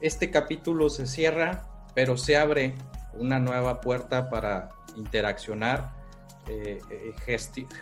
[0.00, 1.62] este capítulo se cierra,
[1.94, 2.74] pero se abre
[3.14, 5.93] una nueva puerta para interaccionar,
[6.48, 6.80] eh,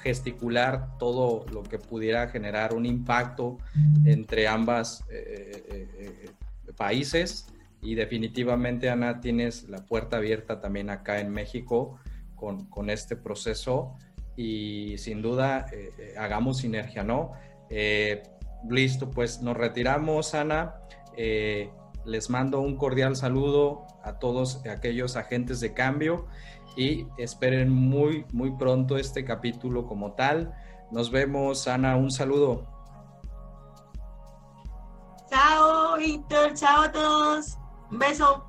[0.02, 3.59] gesticular todo lo que pudiera generar un impacto
[4.05, 5.05] entre ambas
[6.76, 7.47] países
[7.82, 11.98] y definitivamente, Ana, tienes la puerta abierta también acá en México
[12.36, 13.97] con, este proceso
[14.36, 17.32] y sin duda eh, eh, hagamos sinergia, ¿no?
[17.70, 18.22] Eh,
[18.68, 20.74] listo, pues nos retiramos, Ana.
[22.05, 26.26] les mando un cordial saludo a todos aquellos agentes de cambio
[26.77, 30.55] y esperen muy, muy pronto este capítulo como tal.
[30.90, 32.66] Nos vemos, Ana, un saludo.
[35.31, 37.59] Chao, Víctor, chao a todos.
[37.90, 38.44] Un beso.